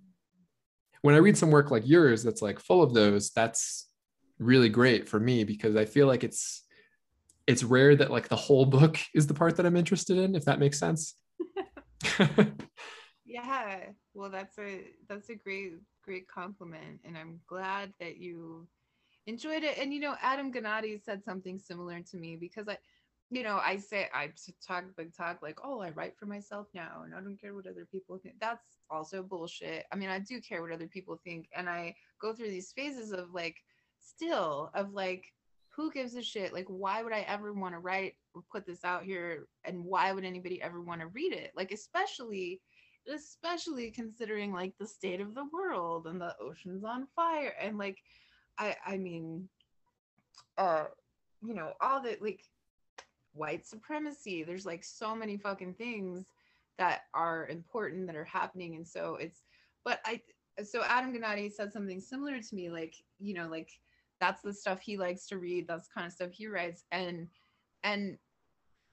[1.02, 3.88] when i read some work like yours that's like full of those that's
[4.40, 6.64] really great for me because i feel like it's
[7.46, 10.46] it's rare that like the whole book is the part that i'm interested in if
[10.46, 11.14] that makes sense
[13.36, 13.80] yeah
[14.14, 15.74] well that's a that's a great
[16.04, 18.66] great compliment and i'm glad that you
[19.28, 22.78] enjoyed it and you know Adam Gnade said something similar to me because i
[23.30, 24.30] you know i say i
[24.66, 27.68] talk big talk like oh i write for myself now and i don't care what
[27.68, 31.50] other people think that's also bullshit i mean i do care what other people think
[31.56, 33.58] and i go through these phases of like
[34.00, 35.34] still of like
[35.76, 36.54] who gives a shit?
[36.54, 39.46] Like, why would I ever want to write or put this out here?
[39.66, 41.52] And why would anybody ever want to read it?
[41.56, 42.62] Like, especially,
[43.14, 47.54] especially considering like the state of the world and the oceans on fire.
[47.62, 47.98] And like,
[48.58, 49.48] I, I mean,
[50.58, 50.86] uh,
[51.42, 52.42] you know, all the like
[53.34, 54.44] white supremacy.
[54.44, 56.26] There's like so many fucking things
[56.78, 58.76] that are important that are happening.
[58.76, 59.42] And so it's,
[59.84, 60.22] but I,
[60.64, 63.70] so Adam Gnade said something similar to me, like, you know, like,
[64.20, 67.28] that's the stuff he likes to read that's kind of stuff he writes and
[67.84, 68.18] and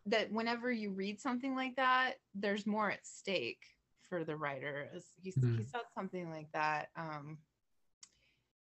[0.07, 3.72] that whenever you read something like that there's more at stake
[4.13, 4.91] for the writer
[5.23, 5.57] he, mm-hmm.
[5.57, 7.39] he said something like that um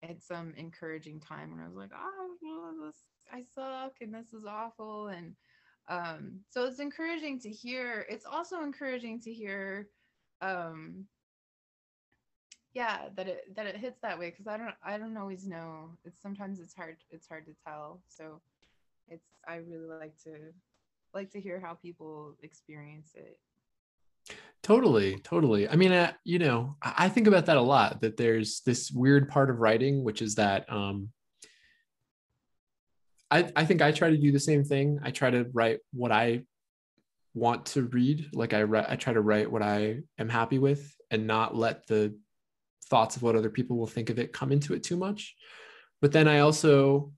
[0.04, 2.94] it's some encouraging time when i was like oh well, this
[3.32, 5.34] i suck and this is awful and
[5.88, 9.88] um so it's encouraging to hear it's also encouraging to hear
[10.42, 11.06] um
[12.72, 15.90] yeah that it that it hits that way because i don't i don't always know
[16.04, 18.40] it's sometimes it's hard it's hard to tell so
[19.08, 20.36] it's i really like to
[21.12, 23.40] like to hear how people experience it
[24.62, 25.68] Totally, totally.
[25.68, 28.00] I mean, uh, you know, I think about that a lot.
[28.00, 31.08] That there's this weird part of writing, which is that um,
[33.28, 35.00] I I think I try to do the same thing.
[35.02, 36.44] I try to write what I
[37.34, 38.28] want to read.
[38.34, 42.16] Like I I try to write what I am happy with, and not let the
[42.88, 45.34] thoughts of what other people will think of it come into it too much.
[46.00, 47.12] But then I also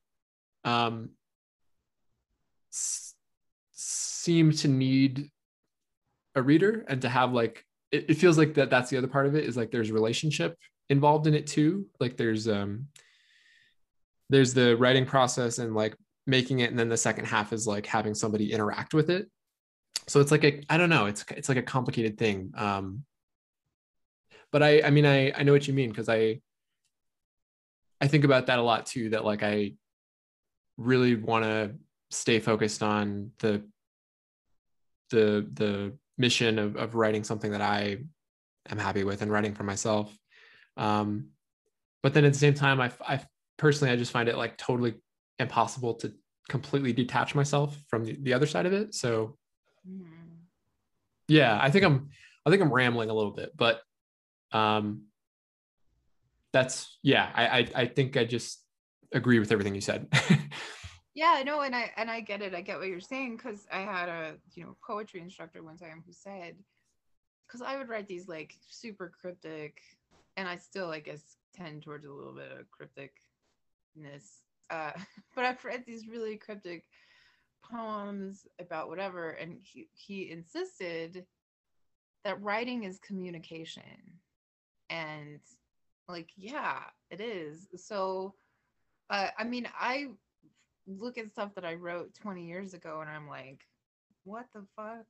[0.65, 1.11] um,
[2.73, 3.15] s-
[3.73, 5.31] seem to need
[6.35, 9.27] a reader and to have like it, it feels like that that's the other part
[9.27, 10.57] of it is like there's relationship
[10.89, 11.87] involved in it too.
[12.01, 12.87] Like there's um
[14.31, 17.87] there's the writing process and like making it and then the second half is like
[17.87, 19.31] having somebody interact with it.
[20.07, 23.05] So it's like a i don't know it's it's like a complicated thing um
[24.51, 26.39] but i i mean i i know what you mean because i
[28.03, 29.73] i think about that a lot too that like i
[30.77, 31.75] really want to
[32.11, 33.63] stay focused on the
[35.11, 37.99] the the mission of, of writing something that I
[38.69, 40.17] am happy with and writing for myself.
[40.77, 41.29] Um,
[42.03, 43.21] but then at the same time, I, I
[43.57, 44.95] personally, I just find it like totally
[45.39, 46.13] impossible to
[46.49, 48.95] completely detach myself from the, the other side of it.
[48.95, 49.37] So
[49.89, 50.05] mm.
[51.29, 52.11] yeah, I think I'm,
[52.45, 53.81] I think I'm rambling a little bit, but
[54.53, 55.05] um,
[56.53, 58.63] that's, yeah, I, I, I think I just
[59.13, 60.09] agree with everything you said.
[61.15, 63.79] yeah no and i and i get it i get what you're saying because i
[63.79, 66.57] had a you know poetry instructor one time who said
[67.47, 69.81] because i would write these like super cryptic
[70.37, 74.41] and i still i guess tend towards a little bit of crypticness
[74.71, 74.93] uh
[75.35, 76.85] but i've read these really cryptic
[77.65, 81.25] poems about whatever and he he insisted
[82.25, 83.83] that writing is communication
[84.91, 85.41] and
[86.09, 86.79] like yeah
[87.11, 87.69] it is.
[87.77, 88.35] So
[89.11, 90.07] uh, i mean i
[90.87, 93.61] look at stuff that I wrote 20 years ago and I'm like,
[94.25, 95.07] what the fuck?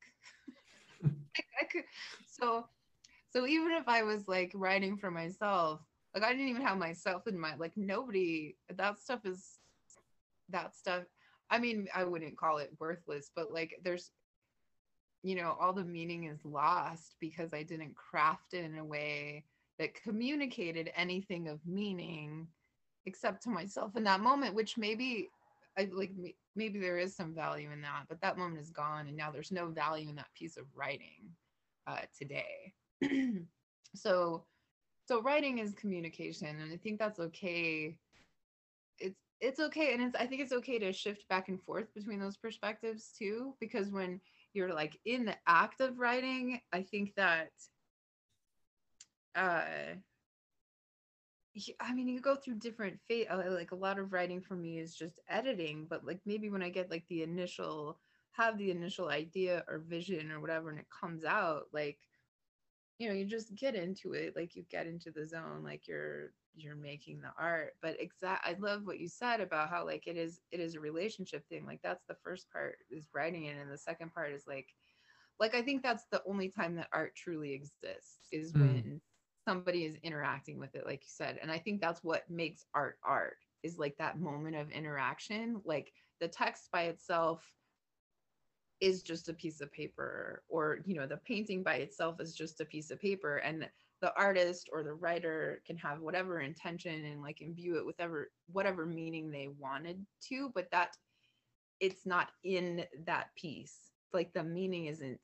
[1.05, 1.85] I could
[2.27, 2.67] so
[3.31, 5.81] so even if I was like writing for myself,
[6.15, 7.59] like I didn't even have myself in mind.
[7.59, 9.59] Like nobody that stuff is
[10.51, 11.03] that stuff.
[11.51, 14.11] I mean, I wouldn't call it worthless, but like there's
[15.25, 19.45] you know, all the meaning is lost because I didn't craft it in a way
[19.79, 22.47] that communicated anything of meaning
[23.07, 25.31] except to myself in that moment, which maybe
[25.79, 26.13] I like
[26.55, 29.53] maybe there is some value in that, but that moment is gone, and now there's
[29.53, 31.31] no value in that piece of writing
[31.87, 32.75] uh, today.
[33.95, 34.45] so,
[35.07, 37.99] so writing is communication, and I think that's okay.
[38.99, 42.21] It's it's okay, and it's I think it's okay to shift back and forth between
[42.21, 44.21] those perspectives too, because when
[44.53, 47.51] you're like in the act of writing, I think that
[49.35, 49.95] uh
[51.81, 53.27] I mean, you go through different phase.
[53.31, 56.63] Uh, like a lot of writing for me is just editing, but like maybe when
[56.63, 57.99] I get like the initial,
[58.33, 61.99] have the initial idea or vision or whatever, and it comes out, like,
[62.99, 64.35] you know, you just get into it.
[64.35, 67.75] Like you get into the zone, like you're you're making the art.
[67.81, 70.81] But exact, I love what you said about how like it is it is a
[70.81, 71.67] relationship thing.
[71.67, 74.69] Like that's the first part is writing it, and the second part is like,
[75.39, 78.61] like I think that's the only time that art truly exists is mm.
[78.61, 79.01] when
[79.45, 82.99] somebody is interacting with it like you said and i think that's what makes art
[83.05, 87.43] art is like that moment of interaction like the text by itself
[88.81, 92.61] is just a piece of paper or you know the painting by itself is just
[92.61, 93.69] a piece of paper and
[94.01, 98.31] the artist or the writer can have whatever intention and like imbue it with whatever
[98.53, 100.97] whatever meaning they wanted to but that
[101.81, 103.91] it's not in that piece.
[104.13, 105.21] Like the meaning isn't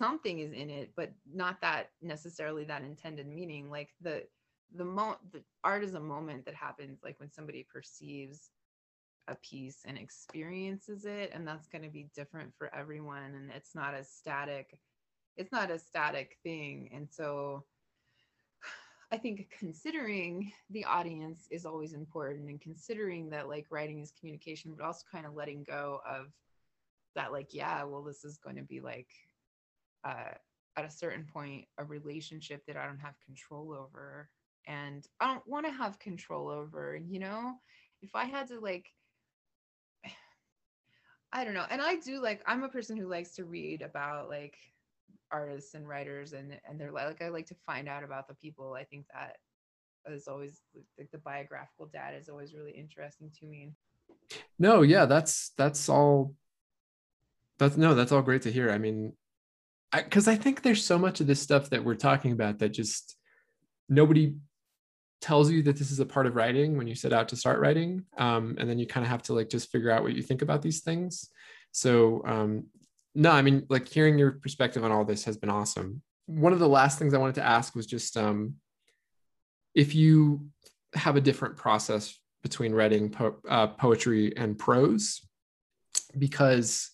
[0.00, 4.24] something is in it but not that necessarily that intended meaning like the
[4.74, 4.84] the
[5.32, 8.50] the art is a moment that happens like when somebody perceives
[9.28, 13.74] a piece and experiences it and that's going to be different for everyone and it's
[13.74, 14.78] not a static
[15.36, 17.64] it's not a static thing and so
[19.12, 24.72] i think considering the audience is always important and considering that like writing is communication
[24.74, 26.28] but also kind of letting go of
[27.14, 29.08] that like yeah well this is going to be like
[30.04, 30.34] uh,
[30.76, 34.28] at a certain point a relationship that I don't have control over
[34.66, 37.54] and I don't want to have control over, you know?
[38.02, 38.86] If I had to like
[41.32, 41.66] I don't know.
[41.70, 44.56] And I do like I'm a person who likes to read about like
[45.32, 48.74] artists and writers and and they're like I like to find out about the people.
[48.74, 49.36] I think that
[50.12, 50.60] is always
[50.98, 53.72] like the biographical data is always really interesting to me.
[54.58, 56.34] No, yeah, that's that's all
[57.58, 58.70] that's no, that's all great to hear.
[58.70, 59.12] I mean,
[59.92, 62.70] because I, I think there's so much of this stuff that we're talking about that
[62.70, 63.16] just
[63.88, 64.34] nobody
[65.20, 67.60] tells you that this is a part of writing when you set out to start
[67.60, 70.22] writing um, and then you kind of have to like just figure out what you
[70.22, 71.28] think about these things
[71.72, 72.64] so um,
[73.14, 76.02] no, I mean, like hearing your perspective on all this has been awesome.
[76.26, 78.54] One of the last things I wanted to ask was just um,
[79.74, 80.46] if you
[80.94, 85.20] have a different process between writing po- uh, poetry and prose,
[86.18, 86.90] because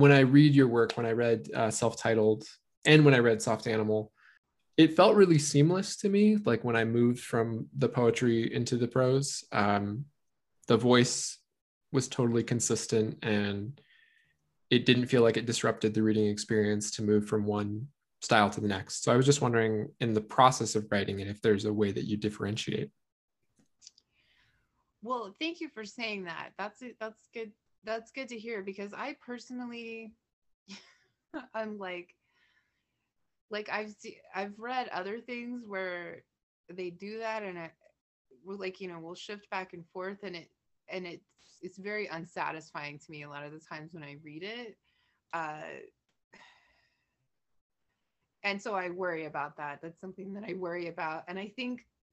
[0.00, 2.44] when I read your work, when I read uh, self titled
[2.84, 4.12] and when I read Soft Animal,
[4.76, 6.38] it felt really seamless to me.
[6.44, 10.06] Like when I moved from the poetry into the prose, um,
[10.68, 11.38] the voice
[11.92, 13.78] was totally consistent and
[14.70, 17.88] it didn't feel like it disrupted the reading experience to move from one
[18.22, 19.02] style to the next.
[19.02, 21.90] So I was just wondering in the process of writing it, if there's a way
[21.92, 22.90] that you differentiate.
[25.02, 26.50] Well, thank you for saying that.
[26.58, 26.96] That's it.
[27.00, 27.52] That's good.
[27.84, 30.12] That's good to hear because I personally,
[31.54, 32.14] I'm like,
[33.50, 36.22] like I've seen, I've read other things where
[36.72, 37.70] they do that and it,
[38.44, 40.50] we're like, you know, we'll shift back and forth and it,
[40.88, 41.24] and it's,
[41.62, 44.76] it's very unsatisfying to me a lot of the times when I read it.
[45.32, 45.60] Uh,
[48.44, 49.80] and so I worry about that.
[49.82, 51.24] That's something that I worry about.
[51.28, 51.86] And I think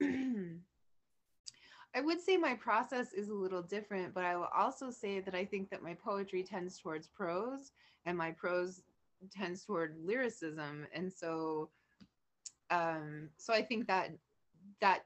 [1.94, 5.34] I would say my process is a little different, but I will also say that
[5.34, 7.72] I think that my poetry tends towards prose
[8.06, 8.82] and my prose
[9.30, 10.86] tends toward lyricism.
[10.94, 11.70] And so
[12.70, 14.10] um so I think that
[14.80, 15.04] that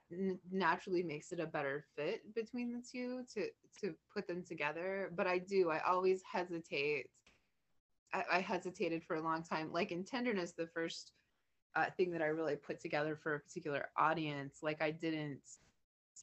[0.51, 3.49] naturally makes it a better fit between the two to
[3.81, 7.07] to put them together but i do i always hesitate
[8.13, 11.13] I, I hesitated for a long time like in tenderness the first
[11.75, 15.41] uh, thing that i really put together for a particular audience like i didn't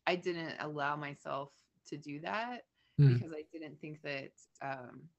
[0.10, 1.53] i didn't allow myself
[1.88, 2.64] to do that
[2.99, 3.26] Mm.
[3.26, 4.31] because i didn't think that
[4.61, 5.10] um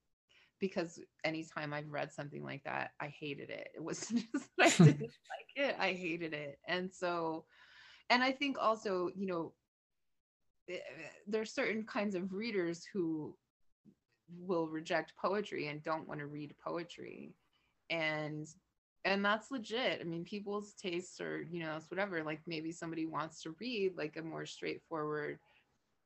[0.61, 3.69] because anytime I've read something like that, I hated it.
[3.75, 6.59] It wasn't just that I didn't like it, I hated it.
[6.69, 7.47] And so,
[8.11, 9.55] and I think also, you know,
[10.71, 10.79] eh,
[11.27, 13.37] there's certain kinds of readers who
[14.39, 17.35] will reject poetry and don't want to read poetry.
[17.91, 18.47] And
[19.05, 20.01] and that's legit.
[20.01, 22.23] I mean, people's tastes are, you know, it's whatever.
[22.23, 25.39] Like maybe somebody wants to read like a more straightforward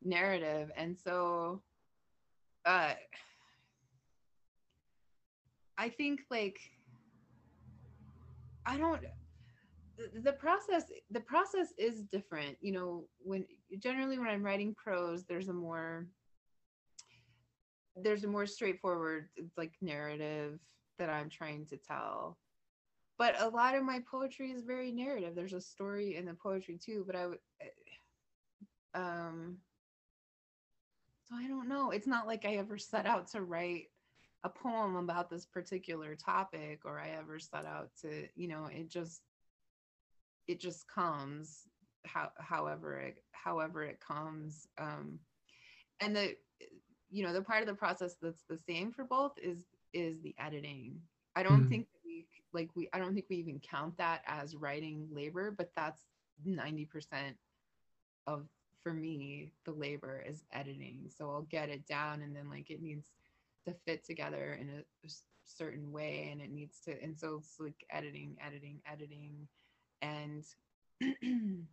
[0.02, 0.70] narrative.
[0.76, 1.62] And so
[2.66, 2.94] uh
[5.76, 6.58] I think like
[8.66, 9.02] I don't
[10.22, 13.44] the- process the process is different you know when
[13.78, 16.06] generally when i'm writing prose there's a more
[17.96, 20.58] there's a more straightforward like narrative
[20.98, 22.36] that i'm trying to tell
[23.18, 25.34] but a lot of my poetry is very narrative.
[25.34, 27.38] There's a story in the poetry too but i would
[28.94, 29.58] um
[31.24, 31.90] so i don't know.
[31.90, 33.86] It's not like i ever set out to write
[34.44, 38.88] a poem about this particular topic or i ever set out to you know it
[38.90, 39.22] just
[40.46, 41.68] it just comes
[42.04, 45.18] how however it however it comes um
[46.00, 46.34] and the
[47.10, 50.34] you know the part of the process that's the same for both is is the
[50.38, 51.00] editing.
[51.36, 51.68] I don't Mhm.
[51.68, 51.86] think
[52.54, 56.04] like we i don't think we even count that as writing labor but that's
[56.46, 56.86] 90%
[58.26, 58.46] of
[58.82, 61.08] for me the labor is editing.
[61.08, 63.08] So i'll get it down and then like it needs
[63.66, 65.08] to fit together in a
[65.44, 69.48] certain way and it needs to and so it's like editing editing editing.
[70.02, 70.44] And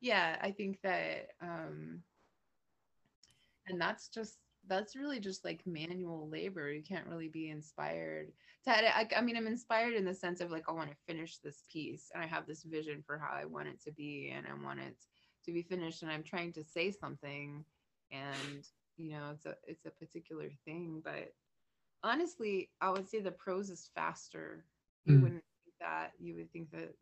[0.00, 2.02] yeah i think that um
[3.68, 4.38] and that's just
[4.68, 8.28] that's really just like manual labor you can't really be inspired
[8.64, 8.90] to edit.
[8.94, 11.64] I, I mean i'm inspired in the sense of like i want to finish this
[11.72, 14.64] piece and i have this vision for how i want it to be and i
[14.64, 14.96] want it
[15.44, 17.64] to be finished and i'm trying to say something
[18.12, 21.34] and you know it's a it's a particular thing but
[22.04, 24.64] honestly i would say the prose is faster
[25.04, 25.22] you Mm.
[25.22, 26.94] wouldn't think that you would think that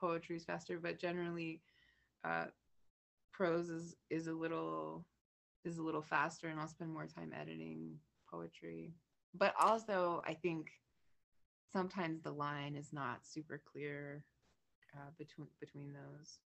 [0.00, 1.62] poetry is faster but generally
[2.24, 2.46] uh
[3.32, 5.04] prose is is a little
[5.64, 7.96] is a little faster and i'll spend more time editing
[8.30, 8.92] poetry
[9.34, 10.70] but also i think
[11.72, 14.24] sometimes the line is not super clear
[14.96, 16.38] uh, between between those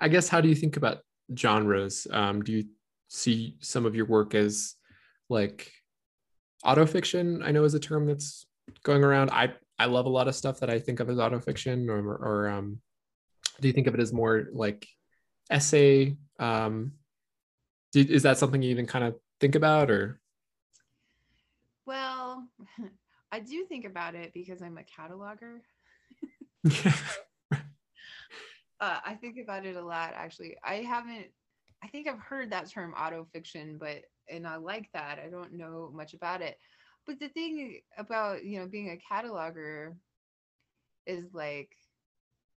[0.00, 1.00] I guess how do you think about
[1.36, 2.06] genres?
[2.10, 2.64] Um, do you
[3.08, 4.74] see some of your work as
[5.28, 5.72] like
[6.64, 7.44] autofiction?
[7.44, 8.46] I know is a term that's
[8.82, 9.30] going around.
[9.30, 12.48] I I love a lot of stuff that I think of as autofiction, or or
[12.48, 12.80] um,
[13.60, 14.86] do you think of it as more like
[15.50, 16.16] essay?
[16.38, 16.92] Um,
[17.94, 20.20] is that something you even kind of think about, or
[21.86, 22.46] well
[23.32, 25.60] i do think about it because i'm a cataloger
[28.80, 30.56] uh, I think about it a lot actually.
[30.62, 31.26] I haven't
[31.82, 35.18] I think I've heard that term autofiction, but and I like that.
[35.24, 36.58] I don't know much about it.
[37.06, 39.94] But the thing about, you know, being a cataloger
[41.06, 41.70] is like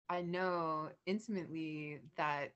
[0.09, 2.53] I know intimately that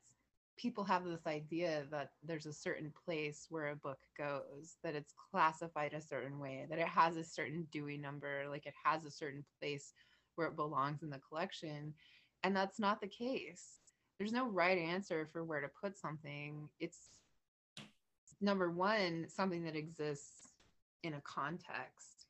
[0.57, 5.15] people have this idea that there's a certain place where a book goes that it's
[5.31, 9.11] classified a certain way that it has a certain dewey number like it has a
[9.11, 9.93] certain place
[10.35, 11.95] where it belongs in the collection
[12.43, 13.79] and that's not the case.
[14.19, 16.69] There's no right answer for where to put something.
[16.81, 16.99] It's
[18.41, 20.49] number one something that exists
[21.03, 22.27] in a context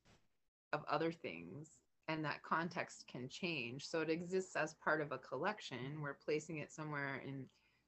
[0.73, 1.71] of other things
[2.09, 3.87] and that context can change.
[3.87, 6.01] So it exists as part of a collection.
[6.03, 7.45] We're placing it somewhere in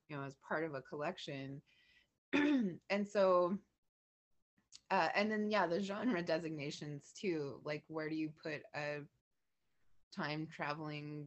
[0.09, 1.60] you know as part of a collection.
[2.90, 3.59] And so
[4.90, 9.01] uh, and then yeah the genre designations too like where do you put a
[10.14, 11.26] time traveling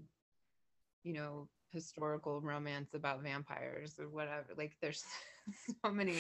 [1.04, 4.48] you know historical romance about vampires or whatever?
[4.58, 5.04] Like there's
[5.84, 6.18] so many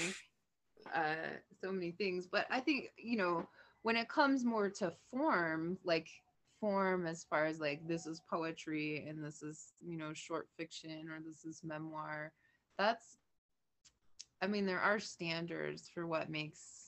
[0.93, 2.27] uh so many things.
[2.27, 3.47] But i think you know
[3.83, 6.07] when it comes more to form like
[6.59, 11.07] form as far as like this is poetry and this is you know short fiction
[11.09, 12.31] or this is memoir
[12.77, 13.17] that's
[14.41, 16.87] i mean there are standards for what makes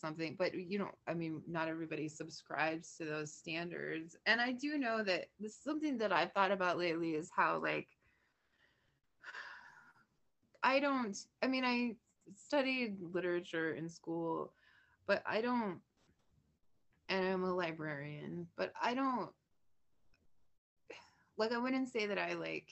[0.00, 4.16] something but you know i mean not everybody subscribes to those standards.
[4.26, 7.58] And i do know that this is something that i've thought about lately is how
[7.62, 7.88] like
[10.62, 11.94] i don't i mean i
[12.36, 14.52] studied literature in school
[15.06, 15.78] but i don't
[17.08, 19.30] and i'm a librarian but i don't
[21.36, 22.68] like i wouldn't say that i like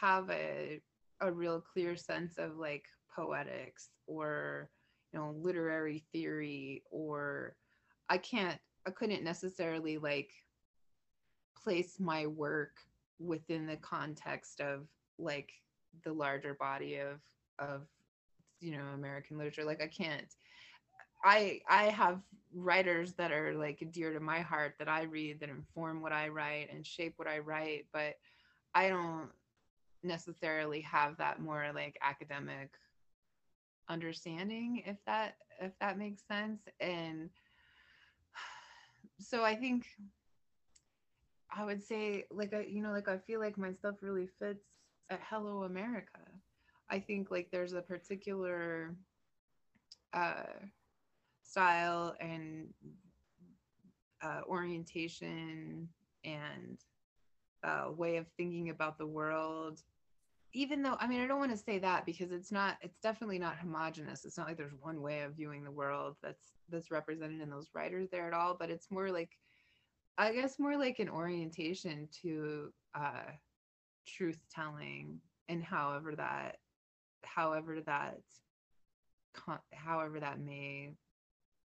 [0.00, 0.80] have a
[1.20, 4.70] a real clear sense of like poetics or
[5.12, 7.56] you know literary theory or
[8.08, 10.30] i can't i couldn't necessarily like
[11.60, 12.76] place my work
[13.18, 14.86] within the context of
[15.18, 15.50] like
[16.04, 17.20] the larger body of
[17.58, 17.82] of
[18.60, 19.64] you know american literature.
[19.64, 20.34] Like i can't
[21.24, 22.20] i i have
[22.54, 26.28] writers that are like dear to my heart that i read that inform what i
[26.28, 28.14] write and shape what i write but
[28.74, 29.28] i don't
[30.02, 32.70] necessarily have that more like academic
[33.88, 36.60] understanding if that if that makes sense.
[36.80, 37.30] And
[39.20, 39.86] so i think
[41.50, 44.64] i would say like I, you know like i feel like my stuff really fits
[45.10, 46.20] at hello america.
[46.90, 48.94] I think like there's a particular
[50.14, 50.44] uh
[51.42, 52.68] style and
[54.22, 55.88] uh, orientation
[56.24, 56.78] and
[57.64, 59.82] uh, way of thinking about the world.
[60.54, 63.38] Even though i mean i don't want to say that because it's not it's definitely
[63.38, 64.24] not homogenous.
[64.24, 67.68] It's not like there's one way of viewing the world that's that's represented in those
[67.74, 69.36] writers there at all but it's more like
[70.16, 73.30] i guess more like an orientation to uh
[74.06, 76.56] truth telling and however that
[77.24, 78.18] however that
[79.72, 80.90] however that may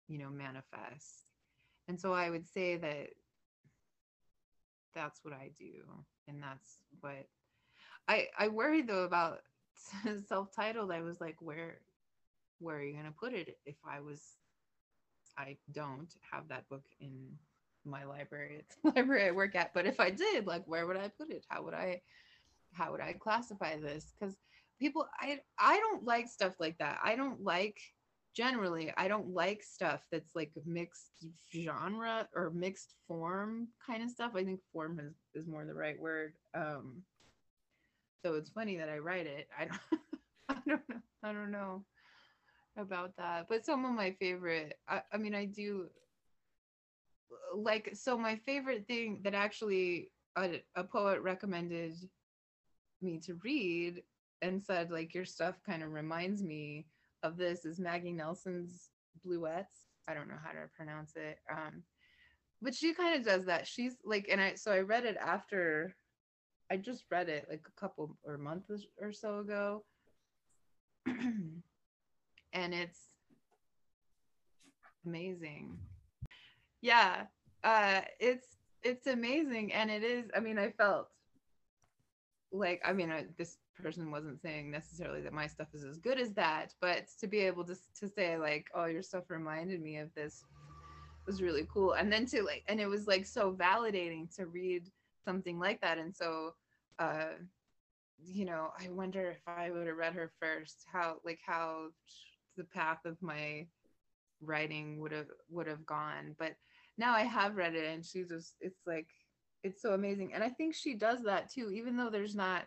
[0.07, 1.31] you know manifest.
[1.87, 3.09] And so i would say that
[4.93, 5.83] that's what I do,
[6.27, 7.27] and that's what
[8.07, 9.39] I I worried though about
[10.27, 10.91] self-titled.
[10.91, 11.79] I was like, where
[12.59, 14.21] where are you gonna put it if I was
[15.37, 17.37] I don't have that book in
[17.85, 18.57] my library.
[18.59, 19.73] It's the library I work at.
[19.73, 21.45] But if I did, like where would I put it?
[21.49, 22.01] How would I
[22.73, 24.13] how would I classify this?
[24.19, 24.37] Because
[24.79, 26.99] people I I don't like stuff like that.
[27.03, 27.79] I don't like
[28.35, 34.31] generally i don't like stuff that's like mixed genre or mixed form kind of stuff.
[34.35, 37.01] I think form is, is more the right word um
[38.23, 39.47] so it's funny that i write it.
[39.57, 39.79] I don't
[40.49, 41.83] i don't know i don't know
[42.77, 45.87] about that but some of my favorite I, I mean i do
[47.53, 51.93] like so my favorite thing that actually a, a poet recommended
[53.01, 54.03] me to read
[54.41, 56.85] and said like your stuff kind of reminds me
[57.23, 58.89] of this is Maggie Nelson's
[59.25, 59.87] Bluets.
[60.07, 61.39] I don't know how to pronounce it.
[61.51, 61.83] Um,
[62.61, 63.67] but she kind of does that.
[63.67, 65.95] She's like, and I so I read it after
[66.71, 69.83] I just read it like a couple or months or so ago.
[71.07, 71.63] and
[72.53, 72.99] it's
[75.05, 75.77] amazing.
[76.81, 77.23] Yeah.
[77.63, 81.09] Uh it's it's amazing and it is I mean I felt
[82.51, 86.19] like I mean I, this person wasn't saying necessarily that my stuff is as good
[86.19, 89.97] as that, but to be able to to say like, oh, your stuff reminded me
[89.97, 90.43] of this
[91.25, 91.93] was really cool.
[91.93, 94.83] And then to like, and it was like so validating to read
[95.23, 95.97] something like that.
[95.97, 96.53] And so,
[96.99, 97.35] uh,
[98.23, 101.87] you know, I wonder if I would have read her first, how like how
[102.57, 103.65] the path of my
[104.41, 106.35] writing would have would have gone.
[106.37, 106.55] But
[106.97, 109.07] now I have read it, and she's just it's like
[109.63, 110.33] it's so amazing.
[110.33, 112.63] And I think she does that too, even though there's not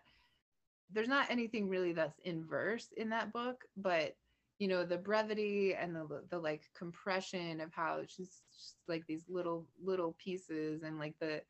[0.93, 4.17] there's not anything really that's in verse in that book, but
[4.59, 9.05] you know the brevity and the the like compression of how it's just, just like
[9.07, 11.43] these little little pieces and like the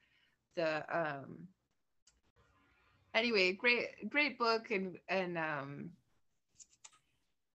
[0.57, 1.47] the um
[3.15, 5.91] anyway, great great book and and um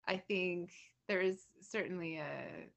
[0.09, 0.71] I think
[1.09, 2.69] there is certainly a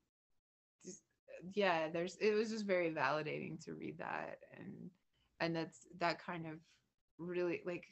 [1.53, 4.89] yeah, there's it was just very validating to read that and
[5.39, 6.59] and that's that kind of
[7.17, 7.85] really like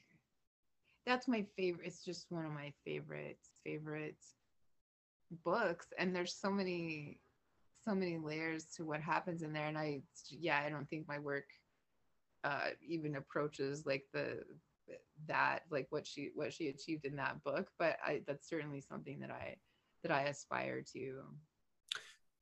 [1.08, 4.18] that's my favorite it's just one of my favorite favorite
[5.44, 7.20] books and there's so many
[7.88, 11.18] so many layers to what happens in there and i yeah i don't think my
[11.18, 11.46] work
[12.44, 14.40] uh even approaches like the
[15.28, 19.20] that like what she what she achieved in that book but i that's certainly something
[19.20, 19.56] that i
[20.04, 21.22] that i aspire to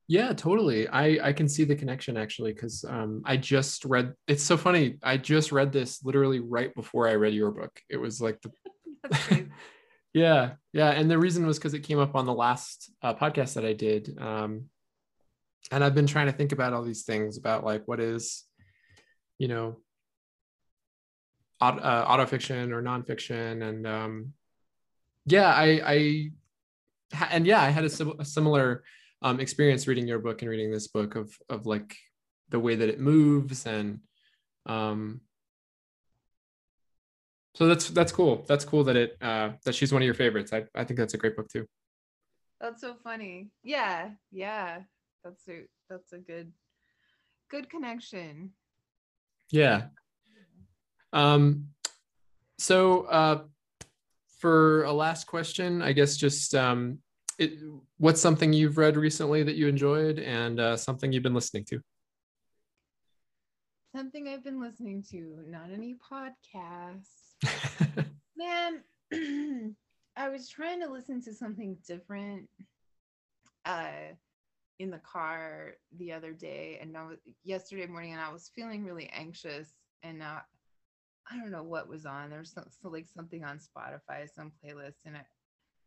[0.08, 0.88] yeah totally.
[0.88, 4.98] I i can see the connection actually because um i just read it's so funny
[5.04, 7.80] i just read this literally right before i read your book.
[7.90, 9.48] It was like the
[10.14, 13.56] yeah yeah and the reason was because it came up on the last uh, podcast
[13.56, 14.66] that i did um
[15.72, 18.46] and i've been trying to think about all these things about like what is
[19.40, 19.76] you know
[21.60, 24.34] auto, uh, autofiction or nonfiction and um
[25.26, 26.32] yeah i i
[27.32, 28.84] and yeah i had a, a similar
[29.26, 31.98] um, experience reading your book and reading this book of of like
[32.50, 34.00] the way that it moves and
[34.68, 35.20] um
[37.56, 38.44] so that's that's cool.
[38.48, 40.54] That's cool that it uh that she's one of your favorites.
[40.54, 41.66] I, I think that's a great book too.
[42.62, 43.50] That's so funny.
[43.64, 44.82] Yeah yeah.
[45.24, 46.52] That's a that's a good
[47.50, 48.52] good connection.
[49.50, 49.88] Yeah.
[51.14, 51.70] Um
[52.60, 53.44] so uh
[54.38, 57.00] for a last question i guess just um
[57.38, 57.60] it,
[57.98, 61.82] what's something you've read recently that you enjoyed and uh, something you've been listening to?
[63.96, 67.36] Something I've been listening to, not any podcasts.
[68.38, 68.84] Man,
[70.18, 72.50] I was trying to listen to something different
[73.66, 74.14] uh,
[74.80, 78.84] in the car the other day, and I was, yesterday morning, and I was feeling
[78.84, 80.44] really anxious, and not,
[81.30, 82.30] I don't know what was on.
[82.30, 85.22] There was so like something on Spotify, some playlist, and I,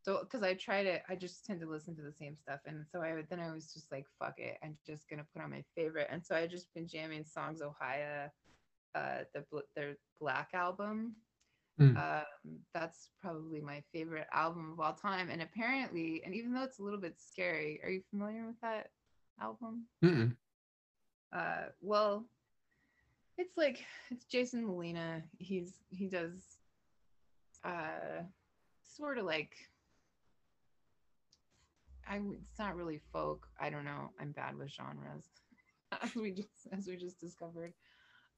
[0.09, 2.86] so because I try to, I just tend to listen to the same stuff, and
[2.90, 5.62] so I then I was just like, fuck it, I'm just gonna put on my
[5.76, 8.30] favorite, and so I just been jamming Songs Ohia,
[8.94, 9.44] uh, the
[9.76, 11.16] their Black album.
[11.78, 11.97] Mm.
[11.97, 16.78] Um, that's probably my favorite album of all time, and apparently, and even though it's
[16.78, 18.89] a little bit scary, are you familiar with that
[19.43, 19.85] album?
[20.02, 20.35] Mm-mm.
[21.36, 22.24] Uh, well,
[23.36, 25.22] it's like it's Jason Molina.
[25.39, 26.56] He's he does
[27.62, 28.22] uh
[28.85, 29.52] sort of like
[32.09, 33.47] I it's not really folk.
[33.60, 34.10] I don't know.
[34.20, 35.24] I'm bad with genres,
[36.02, 37.72] as we just as we just discovered.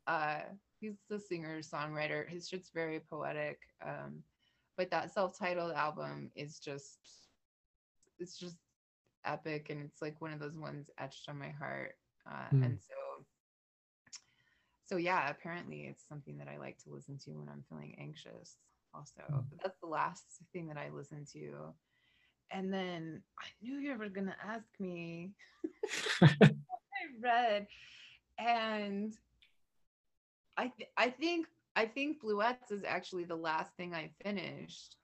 [0.06, 0.40] Uh,
[0.80, 2.28] he's the singer songwriter.
[2.28, 3.60] His shit's very poetic.
[3.84, 4.22] Um,
[4.76, 6.98] but that self-titled album is just
[8.18, 8.56] it's just
[9.24, 11.94] epic, and it's like one of those ones etched on my heart.
[12.26, 12.64] Uh, mm.
[12.64, 13.24] And so,
[14.86, 18.56] so yeah, apparently it's something that I like to listen to when I'm feeling anxious.
[18.94, 19.44] Also, mm.
[19.50, 21.72] but that's the last thing that I listen to
[22.50, 25.32] and then I knew you were gonna ask me.
[26.18, 27.66] What I read,
[28.38, 29.14] and
[30.56, 31.46] I th- I think
[31.76, 34.96] I think Bluets is actually the last thing I finished,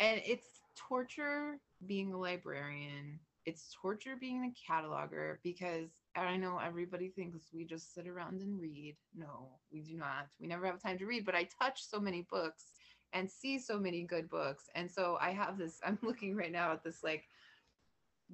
[0.00, 3.18] and it's torture being a librarian.
[3.44, 8.60] It's torture being a cataloger because I know everybody thinks we just sit around and
[8.60, 8.96] read.
[9.16, 10.28] No, we do not.
[10.40, 12.66] We never have time to read, but I touch so many books
[13.12, 14.64] and see so many good books.
[14.74, 17.24] And so I have this, I'm looking right now at this like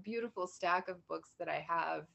[0.03, 2.07] beautiful stack of books that I have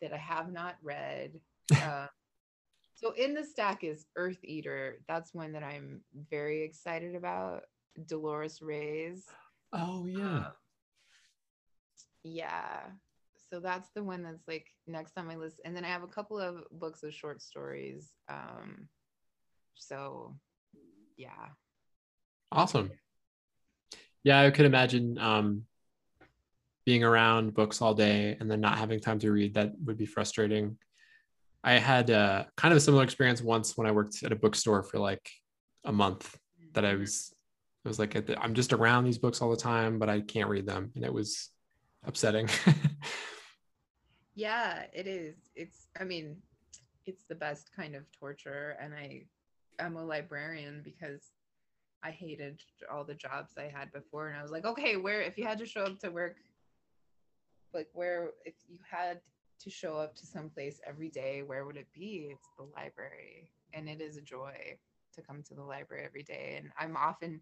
[0.00, 1.38] that I have not read.
[1.74, 2.06] Uh,
[2.94, 4.94] so in the stack is Eartheater.
[5.08, 6.00] That's one that I'm
[6.30, 7.62] very excited about.
[8.06, 9.26] Dolores Reyes.
[9.72, 10.46] Oh yeah.
[12.24, 12.80] Yeah.
[13.50, 15.60] So that's the one that's like next on my list.
[15.64, 18.14] And then I have a couple of books of short stories.
[18.28, 18.88] Um,
[19.74, 20.34] so
[21.16, 21.48] yeah,
[22.52, 22.90] Awesome.
[24.24, 25.64] Yeah, I could imagine um,
[26.84, 29.54] being around books all day and then not having time to read.
[29.54, 30.76] That would be frustrating.
[31.64, 34.82] I had uh, kind of a similar experience once when I worked at a bookstore
[34.82, 35.28] for like
[35.84, 36.36] a month.
[36.74, 37.34] That I was,
[37.84, 40.66] I was like I'm just around these books all the time, but I can't read
[40.66, 41.50] them, and it was
[42.04, 42.48] upsetting.
[44.34, 45.36] yeah, it is.
[45.54, 45.86] It's.
[46.00, 46.36] I mean,
[47.04, 49.24] it's the best kind of torture, and I,
[49.78, 51.32] I'm a librarian because
[52.04, 52.62] I hated
[52.92, 54.28] all the jobs I had before.
[54.28, 56.36] And I was like, okay, where, if you had to show up to work,
[57.72, 59.20] like where, if you had
[59.60, 62.30] to show up to some place every day, where would it be?
[62.32, 63.50] It's the library.
[63.72, 64.54] And it is a joy
[65.14, 66.56] to come to the library every day.
[66.58, 67.40] And I'm often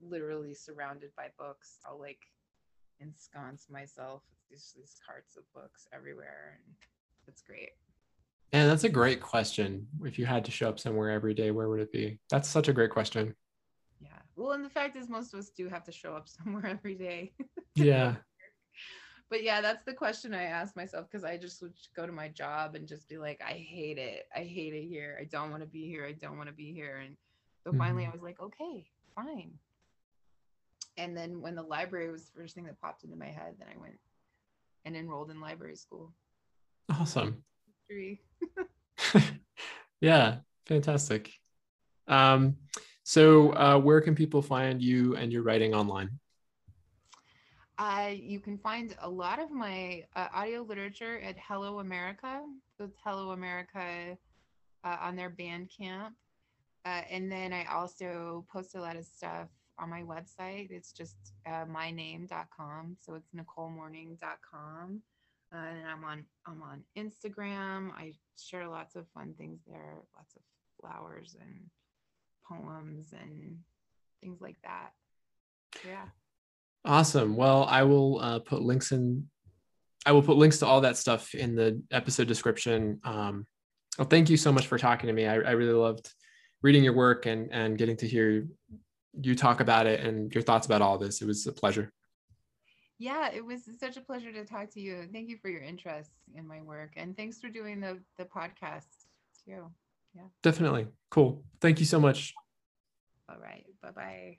[0.00, 1.78] literally surrounded by books.
[1.86, 2.20] I'll like
[3.00, 6.58] ensconce myself with these, these carts of books everywhere.
[6.66, 6.74] And
[7.28, 7.70] it's great.
[8.52, 9.86] And that's a great question.
[10.04, 12.18] If you had to show up somewhere every day, where would it be?
[12.30, 13.34] That's such a great question.
[14.02, 14.08] Yeah.
[14.36, 16.94] Well, and the fact is, most of us do have to show up somewhere every
[16.94, 17.32] day.
[17.74, 18.16] Yeah.
[19.30, 22.28] but yeah, that's the question I ask myself because I just would go to my
[22.28, 24.26] job and just be like, I hate it.
[24.34, 25.16] I hate it here.
[25.20, 26.04] I don't want to be here.
[26.04, 26.98] I don't want to be here.
[26.98, 27.16] And
[27.64, 28.08] so finally, Mhm.
[28.08, 29.58] I was like, okay, fine.
[30.98, 33.68] And then when the library was the first thing that popped into my head, then
[33.72, 33.98] I went
[34.84, 36.12] and enrolled in library school.
[36.90, 37.44] Awesome.
[37.88, 38.20] Three.
[40.00, 41.32] yeah, fantastic.
[42.08, 42.56] Um,
[43.04, 46.10] so, uh, where can people find you and your writing online?
[47.78, 52.42] Uh, you can find a lot of my uh, audio literature at Hello America.
[52.78, 54.16] It's Hello America
[54.84, 56.10] uh, on their Bandcamp.
[56.84, 59.48] Uh, and then I also post a lot of stuff
[59.78, 60.70] on my website.
[60.70, 61.16] It's just
[61.46, 62.96] uh, myname.com.
[63.00, 65.02] So it's nicolemorning.com.
[65.54, 67.90] Uh, and I'm on I'm on Instagram.
[67.92, 70.42] I share lots of fun things there, lots of
[70.80, 71.60] flowers and
[72.48, 73.58] poems and
[74.20, 74.90] things like that.
[75.86, 76.06] Yeah.
[76.84, 77.36] Awesome.
[77.36, 79.28] Well, I will uh, put links in.
[80.04, 83.00] I will put links to all that stuff in the episode description.
[83.04, 83.46] Um,
[83.98, 85.26] well, thank you so much for talking to me.
[85.26, 86.12] I, I really loved
[86.62, 88.46] reading your work and and getting to hear
[89.20, 91.20] you talk about it and your thoughts about all this.
[91.20, 91.92] It was a pleasure.
[92.98, 95.08] Yeah, it was such a pleasure to talk to you.
[95.12, 98.86] Thank you for your interest in my work, and thanks for doing the the podcast
[99.44, 99.70] too.
[100.42, 100.88] Definitely.
[101.10, 101.42] Cool.
[101.60, 102.34] Thank you so much.
[103.28, 104.30] All right, bye bye.